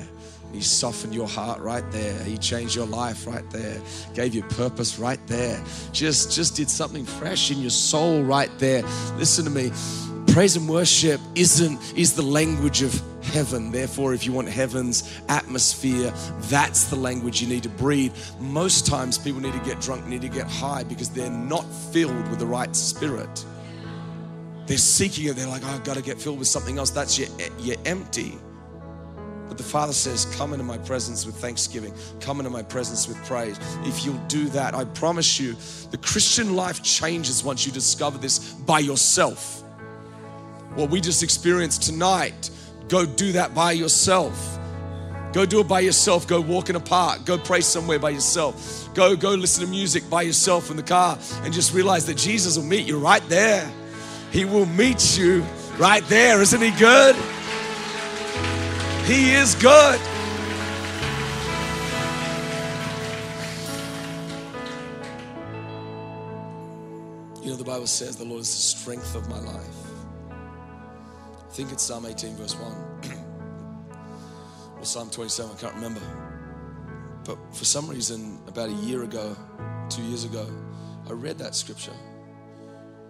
[0.52, 2.22] He softened your heart right there.
[2.24, 3.80] He changed your life right there.
[4.14, 5.62] Gave you purpose right there.
[5.92, 8.82] Just just did something fresh in your soul right there.
[9.16, 9.70] Listen to me.
[10.32, 13.70] Praise and worship isn't is the language of heaven.
[13.70, 16.12] Therefore, if you want heaven's atmosphere,
[16.42, 18.14] that's the language you need to breathe.
[18.40, 22.28] Most times, people need to get drunk, need to get high because they're not filled
[22.28, 23.44] with the right spirit.
[24.66, 25.36] They're seeking it.
[25.36, 26.90] They're like, oh, I've got to get filled with something else.
[26.90, 28.38] That's your, you're empty.
[29.48, 31.94] But the Father says, Come into my presence with thanksgiving.
[32.20, 33.58] Come into my presence with praise.
[33.84, 35.56] If you'll do that, I promise you,
[35.90, 39.62] the Christian life changes once you discover this by yourself.
[40.74, 42.50] What we just experienced tonight
[42.88, 44.58] Go do that by yourself.
[45.32, 46.26] Go do it by yourself.
[46.26, 47.26] Go walk in a park.
[47.26, 48.88] Go pray somewhere by yourself.
[48.94, 52.56] Go go listen to music by yourself in the car and just realize that Jesus
[52.56, 53.70] will meet you right there.
[54.32, 55.44] He will meet you
[55.76, 56.40] right there.
[56.40, 57.14] Isn't he good?
[59.04, 60.00] He is good.
[67.42, 69.87] You know, the Bible says the Lord is the strength of my life
[71.50, 73.18] think it's Psalm 18, verse 1.
[74.78, 76.00] or Psalm 27, I can't remember.
[77.24, 79.36] But for some reason, about a year ago,
[79.90, 80.46] two years ago,
[81.08, 81.92] I read that scripture.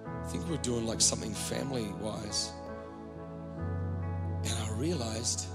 [0.06, 2.52] I think we are doing like something family wise.
[4.44, 5.46] And I realized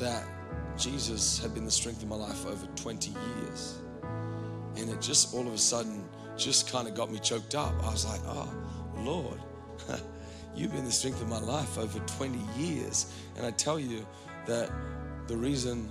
[0.00, 0.24] that
[0.76, 3.78] Jesus had been the strength of my life over 20 years.
[4.76, 6.04] And it just all of a sudden
[6.36, 7.74] just kind of got me choked up.
[7.82, 8.52] I was like, oh,
[8.98, 9.40] Lord.
[10.54, 13.12] You've been the strength of my life over 20 years.
[13.36, 14.06] And I tell you
[14.46, 14.70] that
[15.26, 15.90] the reason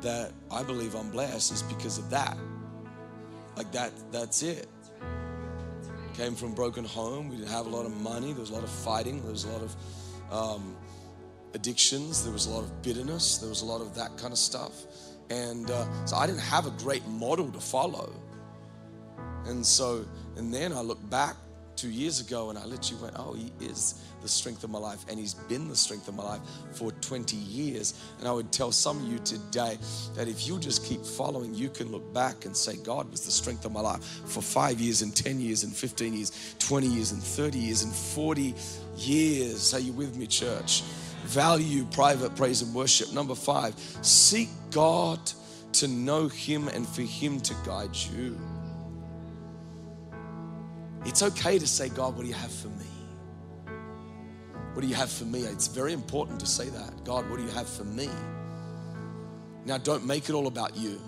[0.00, 2.36] that I believe I'm blessed is because of that.
[3.56, 4.68] Like that, that's it.
[6.14, 7.28] Came from broken home.
[7.28, 8.32] We didn't have a lot of money.
[8.32, 9.22] There was a lot of fighting.
[9.22, 9.76] There was a lot of
[10.32, 10.76] um,
[11.54, 12.24] addictions.
[12.24, 13.38] There was a lot of bitterness.
[13.38, 14.72] There was a lot of that kind of stuff.
[15.30, 18.12] And uh, so I didn't have a great model to follow.
[19.46, 20.04] And so,
[20.36, 21.36] and then I look back
[21.78, 25.04] two years ago, and I literally went, Oh, He is the strength of my life,
[25.08, 26.40] and He's been the strength of my life
[26.72, 27.94] for 20 years.
[28.18, 29.78] And I would tell some of you today
[30.14, 33.30] that if you just keep following, you can look back and say, God was the
[33.30, 37.12] strength of my life for five years, and 10 years, and 15 years, 20 years,
[37.12, 38.54] and 30 years, and 40
[38.96, 39.72] years.
[39.72, 40.82] Are you with me, church?
[41.26, 43.12] Value private praise and worship.
[43.12, 45.20] Number five, seek God
[45.74, 48.36] to know Him and for Him to guide you.
[51.04, 52.86] It's okay to say, God, what do you have for me?
[54.74, 55.40] What do you have for me?
[55.40, 57.04] It's very important to say that.
[57.04, 58.08] God, what do you have for me?
[59.64, 61.00] Now, don't make it all about you,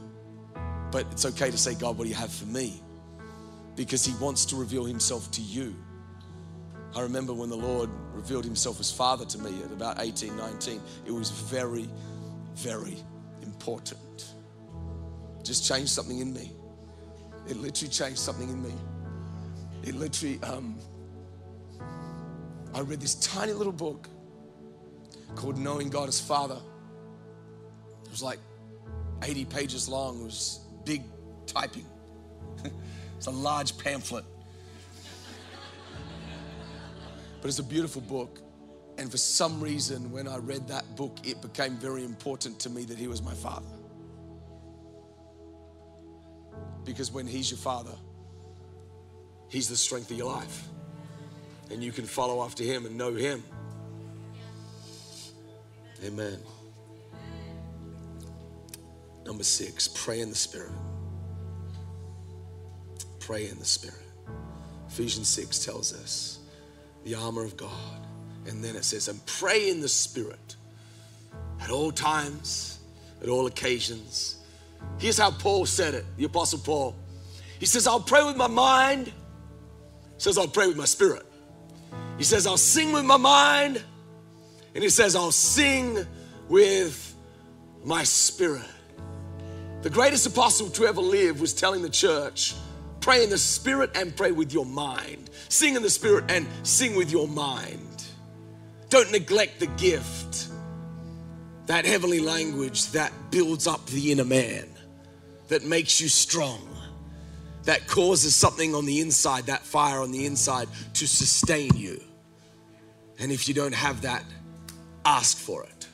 [0.91, 2.83] but it's okay to say, God, what do you have for me?
[3.77, 5.75] Because He wants to reveal Himself to you.
[6.97, 10.81] I remember when the Lord revealed Himself as Father to me at about 18, 19,
[11.07, 11.89] it was very,
[12.55, 12.97] very
[13.43, 14.35] important.
[15.43, 16.53] Just changed something in me.
[17.49, 18.75] It literally changed something in me.
[19.83, 20.77] It literally, um,
[22.75, 24.09] I read this tiny little book
[25.35, 26.59] called Knowing God as Father.
[28.05, 28.39] It was like
[29.23, 30.21] 80 pages long.
[30.21, 31.03] It was big
[31.47, 31.87] typing.
[33.17, 34.25] it's a large pamphlet.
[37.41, 38.41] But it's a beautiful book.
[38.99, 42.85] And for some reason, when I read that book, it became very important to me
[42.85, 43.67] that he was my father.
[46.85, 47.95] Because when he's your father,
[49.51, 50.69] he's the strength of your life.
[51.71, 53.45] And you can follow after him and know him.
[56.05, 56.39] Amen.
[59.27, 60.73] Number six, pray in the Spirit.
[63.21, 63.97] Pray in the Spirit.
[64.89, 66.41] Ephesians 6 tells us
[67.05, 67.71] the armor of God.
[68.47, 70.57] And then it says, and pray in the Spirit
[71.61, 72.81] at all times,
[73.23, 74.37] at all occasions.
[74.99, 76.97] Here's how Paul said it, the Apostle Paul.
[77.61, 79.13] He says, I'll pray with my mind.
[80.21, 81.25] Says, I'll pray with my spirit.
[82.19, 83.83] He says, I'll sing with my mind.
[84.75, 85.99] And he says, I'll sing
[86.47, 87.15] with
[87.85, 88.69] my spirit.
[89.81, 92.55] The greatest apostle to ever live was telling the church,
[93.01, 95.31] pray in the spirit and pray with your mind.
[95.49, 98.05] Sing in the spirit and sing with your mind.
[98.91, 100.49] Don't neglect the gift,
[101.65, 104.69] that heavenly language that builds up the inner man,
[105.49, 106.69] that makes you strong,
[107.65, 112.01] that causes something on the inside, that fire on the inside to sustain you.
[113.19, 114.25] And if you don't have that,
[115.05, 115.87] ask for it.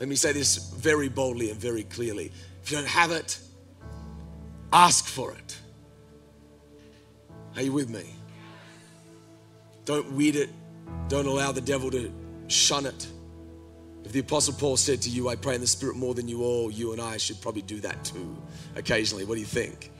[0.00, 2.32] Let me say this very boldly and very clearly.
[2.62, 3.38] If you don't have it,
[4.72, 5.58] ask for it.
[7.54, 8.04] Are you with me?
[9.84, 10.50] Don't weed it
[11.08, 12.12] don't allow the devil to
[12.48, 13.06] shun it.
[14.04, 16.42] If the Apostle Paul said to you, I pray in the Spirit more than you
[16.42, 18.36] all, you and I should probably do that too
[18.76, 19.24] occasionally.
[19.24, 19.90] What do you think?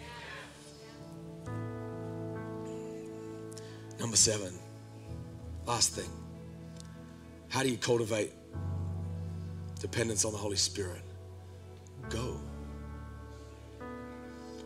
[3.99, 4.53] Number seven,
[5.67, 6.11] last thing.
[7.49, 8.33] How do you cultivate
[9.81, 11.03] dependence on the Holy Spirit?
[12.11, 12.41] Go.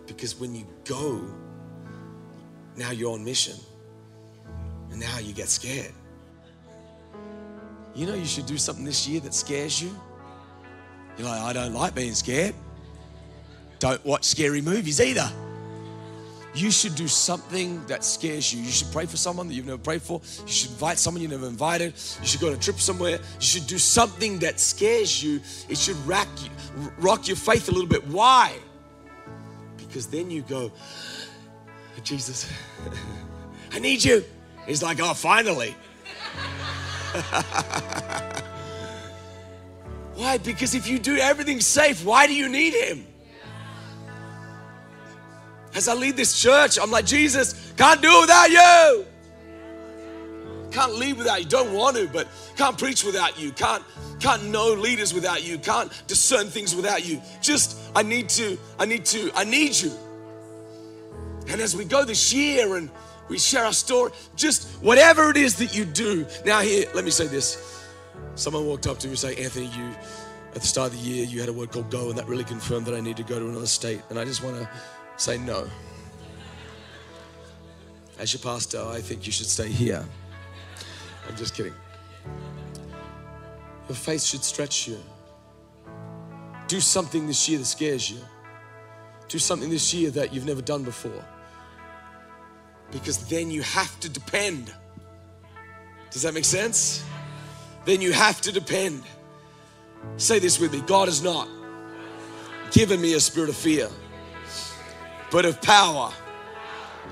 [0.07, 1.25] Because when you go,
[2.77, 3.57] now you're on mission.
[4.91, 5.93] And now you get scared.
[7.95, 9.95] You know, you should do something this year that scares you.
[11.17, 12.55] You're like, I don't like being scared.
[13.79, 15.31] Don't watch scary movies either.
[16.53, 18.61] You should do something that scares you.
[18.63, 20.21] You should pray for someone that you've never prayed for.
[20.47, 21.95] You should invite someone you've never invited.
[22.21, 23.19] You should go on a trip somewhere.
[23.19, 25.41] You should do something that scares you.
[25.69, 26.51] It should rack you,
[26.99, 28.05] rock your faith a little bit.
[28.09, 28.57] Why?
[29.77, 30.73] Because then you go,
[32.03, 32.51] Jesus,
[33.73, 34.25] I need you.
[34.67, 35.75] He's like, oh, finally.
[40.15, 40.39] why?
[40.39, 43.07] Because if you do everything safe, why do you need him?
[45.75, 49.07] As I lead this church, I'm like, Jesus, can't do it without you.
[50.71, 51.49] Can't lead without you.
[51.49, 53.53] Don't want to, but can't preach without you.
[53.53, 53.85] Can't
[54.21, 55.59] can't know leaders without you.
[55.59, 57.21] Can't discern things without you.
[57.41, 59.93] Just I need to, I need to, I need you.
[61.49, 62.91] And as we go this year and
[63.29, 66.27] we share our story, just whatever it is that you do.
[66.45, 67.85] Now, here, let me say this.
[68.35, 69.95] Someone walked up to me and say, Anthony, you
[70.55, 72.45] at the start of the year you had a word called go, and that really
[72.45, 74.03] confirmed that I need to go to another state.
[74.11, 74.69] And I just want to
[75.21, 75.69] say no.
[78.19, 80.05] As your pastor, I think you should stay here.
[81.29, 81.75] I'm just kidding.
[83.89, 84.99] Your faith should stretch you.
[86.69, 88.19] Do something this year that scares you.
[89.29, 91.25] Do something this year that you've never done before
[92.91, 94.73] because then you have to depend.
[96.11, 97.05] Does that make sense?
[97.85, 99.03] Then you have to depend.
[100.17, 101.49] Say this with me God has not
[102.71, 103.89] given me a spirit of fear,
[105.31, 106.13] but of power,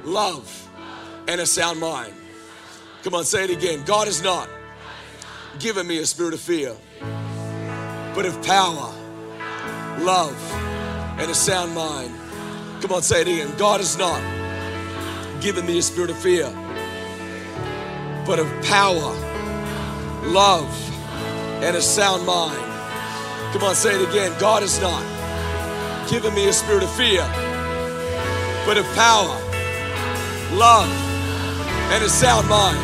[0.04, 0.68] love,
[1.28, 2.12] and a sound mind.
[3.02, 3.84] Come on, say it again.
[3.84, 4.48] God has not
[5.58, 6.74] given me a spirit of fear,
[8.14, 8.92] but of power,
[10.00, 10.36] love,
[11.18, 12.12] and a sound mind.
[12.80, 13.52] Come on, say it again.
[13.56, 14.20] God has not
[15.40, 16.50] given me a spirit of fear,
[18.26, 19.14] but of power,
[20.26, 20.68] love,
[21.62, 22.56] and a sound mind.
[23.52, 24.32] Come on, say it again.
[24.38, 25.02] God has not
[26.10, 27.22] given me a spirit of fear,
[28.68, 29.32] but of power,
[30.52, 30.92] love,
[31.88, 32.76] and a sound mind.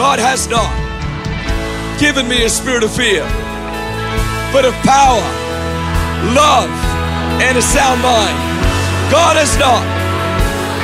[0.00, 0.72] God has not
[2.00, 3.20] given me a spirit of fear,
[4.48, 5.20] but of power,
[6.32, 6.72] love,
[7.36, 8.32] and a sound mind.
[9.12, 9.84] God has not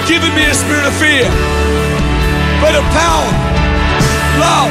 [0.05, 1.25] given me a spirit of fear,
[2.61, 3.31] but of power,
[4.37, 4.69] love,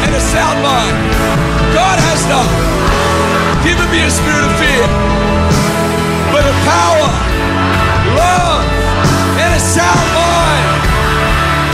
[0.00, 0.96] and a sound mind.
[1.76, 2.48] God has not
[3.68, 4.86] given me a spirit of fear,
[6.32, 7.35] but of power,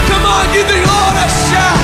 [0.09, 1.81] Come on, give the Lord a shout.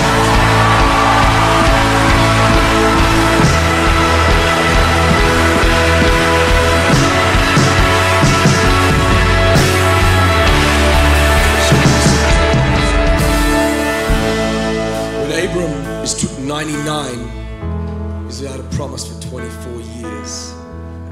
[15.20, 15.72] When Abram
[16.02, 20.54] is t- 99, he's without a promise for 24 years.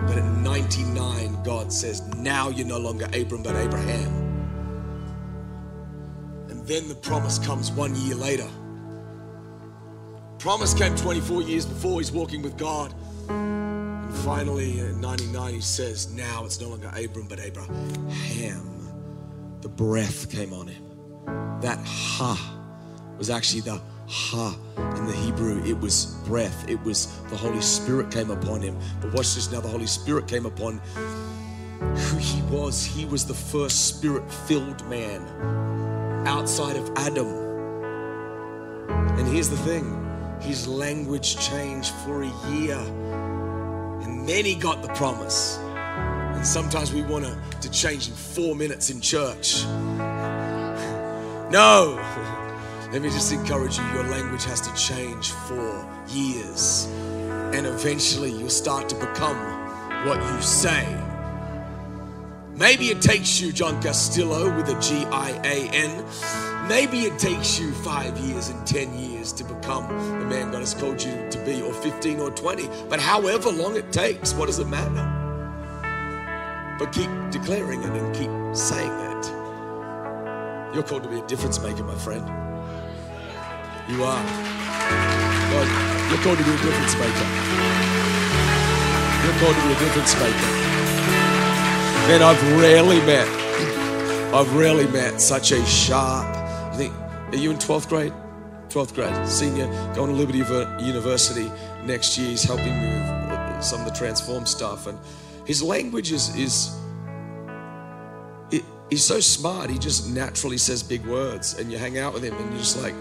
[0.07, 4.26] But at 99, God says, Now you're no longer Abram, but Abraham.
[6.67, 8.49] Then the promise comes one year later.
[10.39, 12.93] Promise came 24 years before he's walking with God.
[13.29, 18.73] And finally, at 99, he says, Now it's no longer Abram, but Abraham.
[19.61, 20.83] The breath came on him.
[21.61, 22.53] That ha
[23.17, 24.57] was actually the ha
[24.97, 25.65] in the Hebrew.
[25.65, 26.69] It was breath.
[26.69, 28.77] It was the Holy Spirit came upon him.
[29.01, 30.81] But watch this now the Holy Spirit came upon
[31.81, 32.85] who he was.
[32.85, 35.23] He was the first spirit filled man
[36.27, 37.27] outside of Adam.
[39.19, 40.03] And here's the thing
[40.41, 42.79] his language changed for a year.
[44.03, 45.59] And then he got the promise.
[45.59, 49.65] And sometimes we want to, to change in four minutes in church.
[51.51, 51.97] No.
[52.93, 56.87] Let me just encourage you your language has to change for years.
[57.53, 59.37] And eventually you'll start to become
[60.07, 61.06] what you say.
[62.57, 66.07] Maybe it takes you, Gian Castillo, with a G I A N.
[66.67, 69.87] Maybe it takes you five years and 10 years to become
[70.19, 72.67] the man God has called you to be, or 15 or 20.
[72.89, 75.05] But however long it takes, what does it matter?
[76.79, 79.27] But keep declaring it and keep saying it.
[80.75, 82.27] You're called to be a difference maker, my friend.
[83.91, 84.25] You are.
[85.53, 85.69] God,
[86.11, 87.29] you're called to be a difference maker.
[89.25, 91.36] You're called to be a difference maker.
[92.07, 93.27] Man, I've rarely met,
[94.33, 96.95] I've rarely met such a sharp, I think,
[97.33, 98.13] are you in 12th grade?
[98.69, 100.39] 12th grade, senior, going to Liberty
[100.85, 101.51] University
[101.85, 102.29] next year.
[102.29, 104.87] He's helping me with some of the transform stuff.
[104.87, 104.97] And
[105.47, 106.77] his language is, is
[108.53, 111.59] it, he's so smart, he just naturally says big words.
[111.59, 112.95] And you hang out with him and you're just like,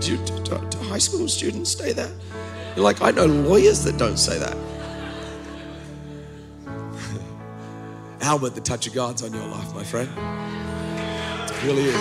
[0.00, 2.12] do, do, do, do high school students say that?
[2.76, 4.56] You're like, I know lawyers that don't say that.
[8.26, 10.10] Albert, the touch of God's on your life, my friend.
[11.48, 11.94] It really is.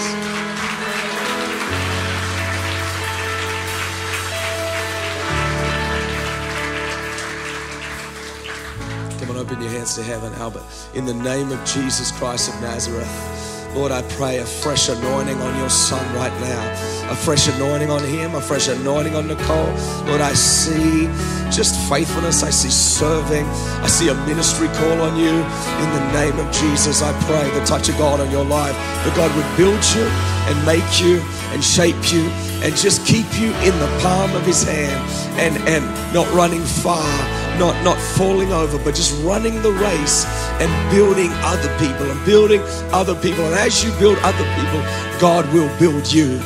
[9.20, 10.64] Come on, open your hands to heaven, Albert.
[10.96, 13.08] In the name of Jesus Christ of Nazareth,
[13.76, 17.12] Lord, I pray a fresh anointing on your son right now.
[17.12, 19.68] A fresh anointing on him, a fresh anointing on Nicole.
[20.08, 21.08] Lord, I see
[21.52, 22.42] just faithfulness.
[22.42, 23.46] I see serving.
[23.84, 25.36] I see a ministry call on you.
[25.84, 28.76] In the name of Jesus, I pray the touch of God on your life.
[29.04, 30.08] That God would build you
[30.48, 31.20] and make you
[31.52, 32.24] and shape you
[32.64, 35.01] and just keep you in the palm of his hand
[35.39, 40.26] and, and not running far not not falling over but just running the race
[40.60, 43.45] and building other people and building other people.
[43.45, 44.82] And as you build other people
[45.20, 46.39] god will build you.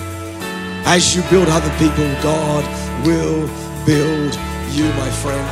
[0.85, 2.63] As you build other people god
[3.05, 3.47] will
[3.85, 4.33] build
[4.71, 5.47] you my friend.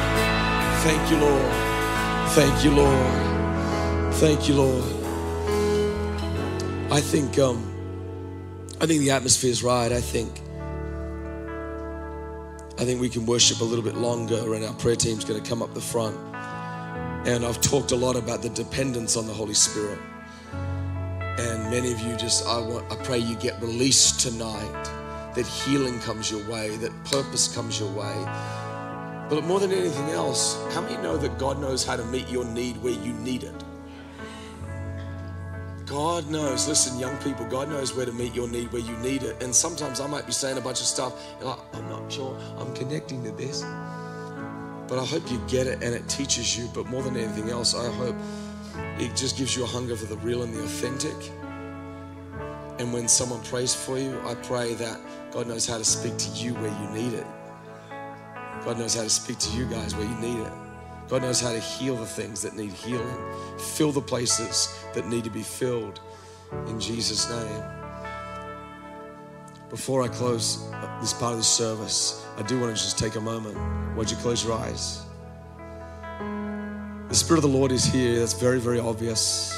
[0.84, 1.53] Thank you lord.
[2.32, 4.14] Thank you lord.
[4.16, 4.93] Thank you lord.
[6.91, 7.64] I think um
[8.80, 9.91] i think the atmosphere is right.
[9.91, 10.41] I think
[12.80, 15.50] I think we can worship a little bit longer, and our prayer team's going to
[15.50, 16.16] come up the front.
[17.28, 19.98] And I've talked a lot about the dependence on the Holy Spirit.
[20.52, 24.84] And many of you just, I, want, I pray you get released tonight,
[25.34, 28.16] that healing comes your way, that purpose comes your way.
[29.28, 32.46] But more than anything else, how many know that God knows how to meet your
[32.46, 33.64] need where you need it?
[35.88, 39.24] God knows, listen, young people, God knows where to meet your need, where you need
[39.24, 39.42] it.
[39.42, 42.76] And sometimes I might be saying a bunch of stuff, like, I'm not sure I'm
[42.76, 43.62] connecting to this.
[43.62, 46.70] But I hope you get it and it teaches you.
[46.74, 48.18] But more than anything else, I hope
[49.00, 51.32] it just gives you a hunger for the real and the authentic.
[52.80, 55.00] And when someone prays for you, I pray that
[55.32, 57.26] God knows how to speak to you where you need it.
[58.66, 60.66] God knows how to speak to you guys where you need it.
[61.10, 63.18] God knows how to heal the things that need healing,
[63.58, 66.01] fill the places that need to be filled
[66.68, 67.64] in Jesus' name.
[69.70, 70.70] Before I close
[71.01, 73.58] this part of the service, I do want to just take a moment.
[73.95, 75.03] Would you close your eyes?
[77.10, 78.20] The Spirit of the Lord is here.
[78.20, 79.53] That's very, very obvious.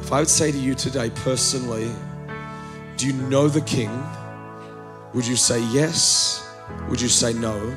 [0.00, 1.90] If I would say to you today personally,
[2.96, 3.90] do you know the King?
[5.14, 6.48] Would you say yes?
[6.88, 7.76] Would you say no?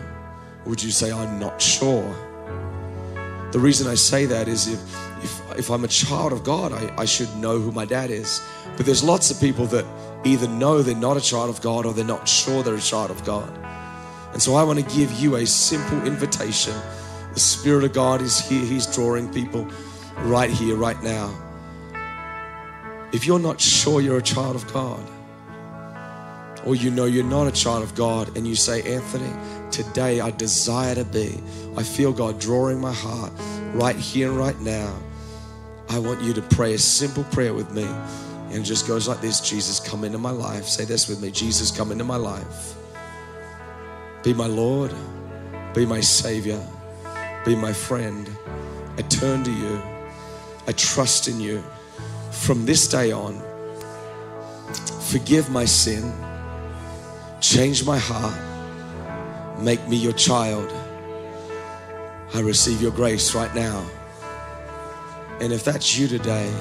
[0.65, 2.15] Would you say I'm not sure?
[3.51, 7.01] The reason I say that is if if, if I'm a child of God, I,
[7.01, 8.41] I should know who my dad is.
[8.77, 9.85] But there's lots of people that
[10.25, 13.11] either know they're not a child of God or they're not sure they're a child
[13.11, 13.49] of God.
[14.33, 16.73] And so I want to give you a simple invitation.
[17.33, 19.67] The Spirit of God is here, He's drawing people
[20.19, 21.33] right here, right now.
[23.11, 25.03] If you're not sure you're a child of God,
[26.65, 29.31] or you know you're not a child of God, and you say, Anthony,
[29.83, 31.39] today I desire to be,
[31.77, 33.31] I feel God drawing my heart
[33.73, 34.93] right here and right now.
[35.87, 37.85] I want you to pray a simple prayer with me.
[38.47, 40.65] And it just goes like this Jesus, come into my life.
[40.65, 42.75] Say this with me Jesus, come into my life.
[44.21, 44.93] Be my Lord,
[45.73, 46.61] be my Savior,
[47.45, 48.29] be my friend.
[48.97, 49.81] I turn to you,
[50.67, 51.63] I trust in you.
[52.31, 53.41] From this day on,
[55.09, 56.13] forgive my sin,
[57.39, 58.48] change my heart,
[59.61, 60.71] make me your child.
[62.33, 63.85] I receive your grace right now.
[65.41, 66.51] And if that's you today,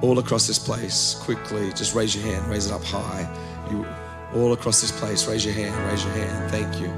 [0.00, 3.28] all across this place, quickly, just raise your hand, raise it up high.
[3.70, 3.86] You
[4.34, 6.50] all across this place, raise your hand, raise your hand.
[6.50, 6.88] Thank you,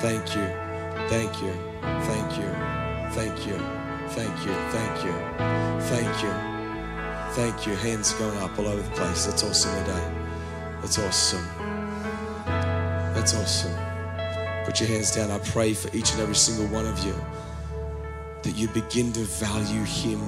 [0.00, 0.46] thank you,
[1.08, 1.52] thank you,
[2.04, 2.50] thank you,
[3.12, 3.58] thank you,
[4.08, 5.12] thank you, thank you,
[5.82, 6.32] thank you,
[7.34, 7.74] thank you.
[7.76, 9.26] Hands going up all over the place.
[9.26, 10.12] That's awesome today.
[10.80, 11.46] That's awesome.
[13.14, 13.87] That's awesome.
[14.68, 15.30] Put your hands down.
[15.30, 17.14] I pray for each and every single one of you
[18.42, 20.20] that you begin to value Him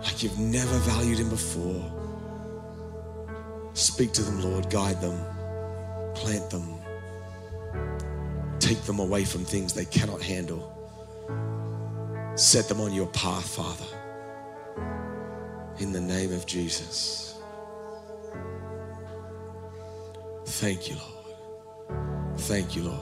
[0.00, 1.84] like you've never valued Him before.
[3.74, 4.70] Speak to them, Lord.
[4.70, 5.22] Guide them,
[6.14, 6.80] plant them,
[8.58, 10.72] take them away from things they cannot handle.
[12.36, 13.84] Set them on your path, Father.
[15.78, 17.36] In the name of Jesus.
[20.46, 21.13] Thank you, Lord.
[22.36, 23.00] Thank you, Lord.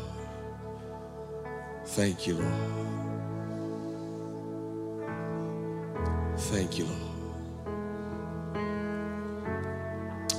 [1.86, 2.82] Thank you, Lord.
[6.36, 7.12] Thank you, Lord.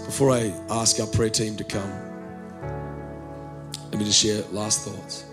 [0.06, 1.92] Before I ask our prayer team to come,
[3.90, 5.26] let me just share last thoughts.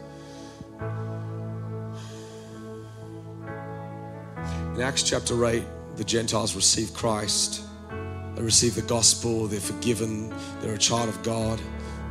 [4.74, 5.62] In Acts chapter 8,
[5.96, 7.62] the Gentiles receive Christ.
[8.34, 11.60] They receive the gospel, they're forgiven, they're a child of God.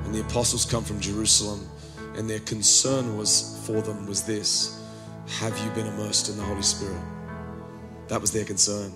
[0.09, 1.69] And the apostles come from Jerusalem,
[2.15, 4.81] and their concern was for them was this
[5.37, 6.99] Have you been immersed in the Holy Spirit?
[8.07, 8.91] That was their concern.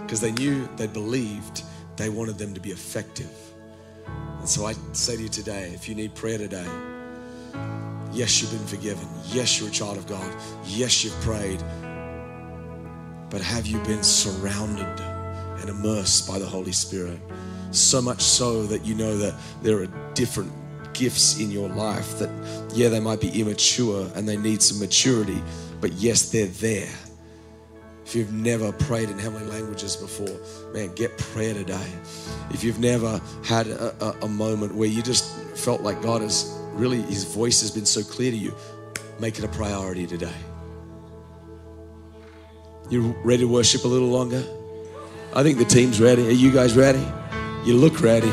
[0.00, 1.64] Because they knew, they believed,
[1.96, 3.30] they wanted them to be effective.
[4.38, 6.66] And so I say to you today, if you need prayer today,
[8.10, 9.06] yes, you've been forgiven.
[9.26, 10.34] Yes, you're a child of God.
[10.64, 11.62] Yes, you've prayed.
[13.28, 14.98] But have you been surrounded
[15.60, 17.20] and immersed by the Holy Spirit?
[17.74, 20.52] So much so that you know that there are different
[20.94, 22.30] gifts in your life that,
[22.72, 25.42] yeah, they might be immature and they need some maturity,
[25.80, 26.88] but yes, they're there.
[28.06, 30.38] If you've never prayed in heavenly languages before,
[30.72, 31.86] man, get prayer today.
[32.50, 35.24] If you've never had a, a, a moment where you just
[35.56, 38.54] felt like God has really, His voice has been so clear to you,
[39.18, 40.36] make it a priority today.
[42.90, 44.44] You ready to worship a little longer?
[45.34, 46.28] I think the team's ready.
[46.28, 47.04] Are you guys ready?
[47.64, 48.32] You look ready.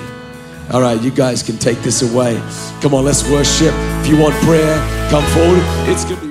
[0.74, 2.36] All right, you guys can take this away.
[2.82, 3.74] Come on, let's worship.
[4.02, 4.76] If you want prayer,
[5.10, 5.64] come forward.
[5.90, 6.31] It's going to be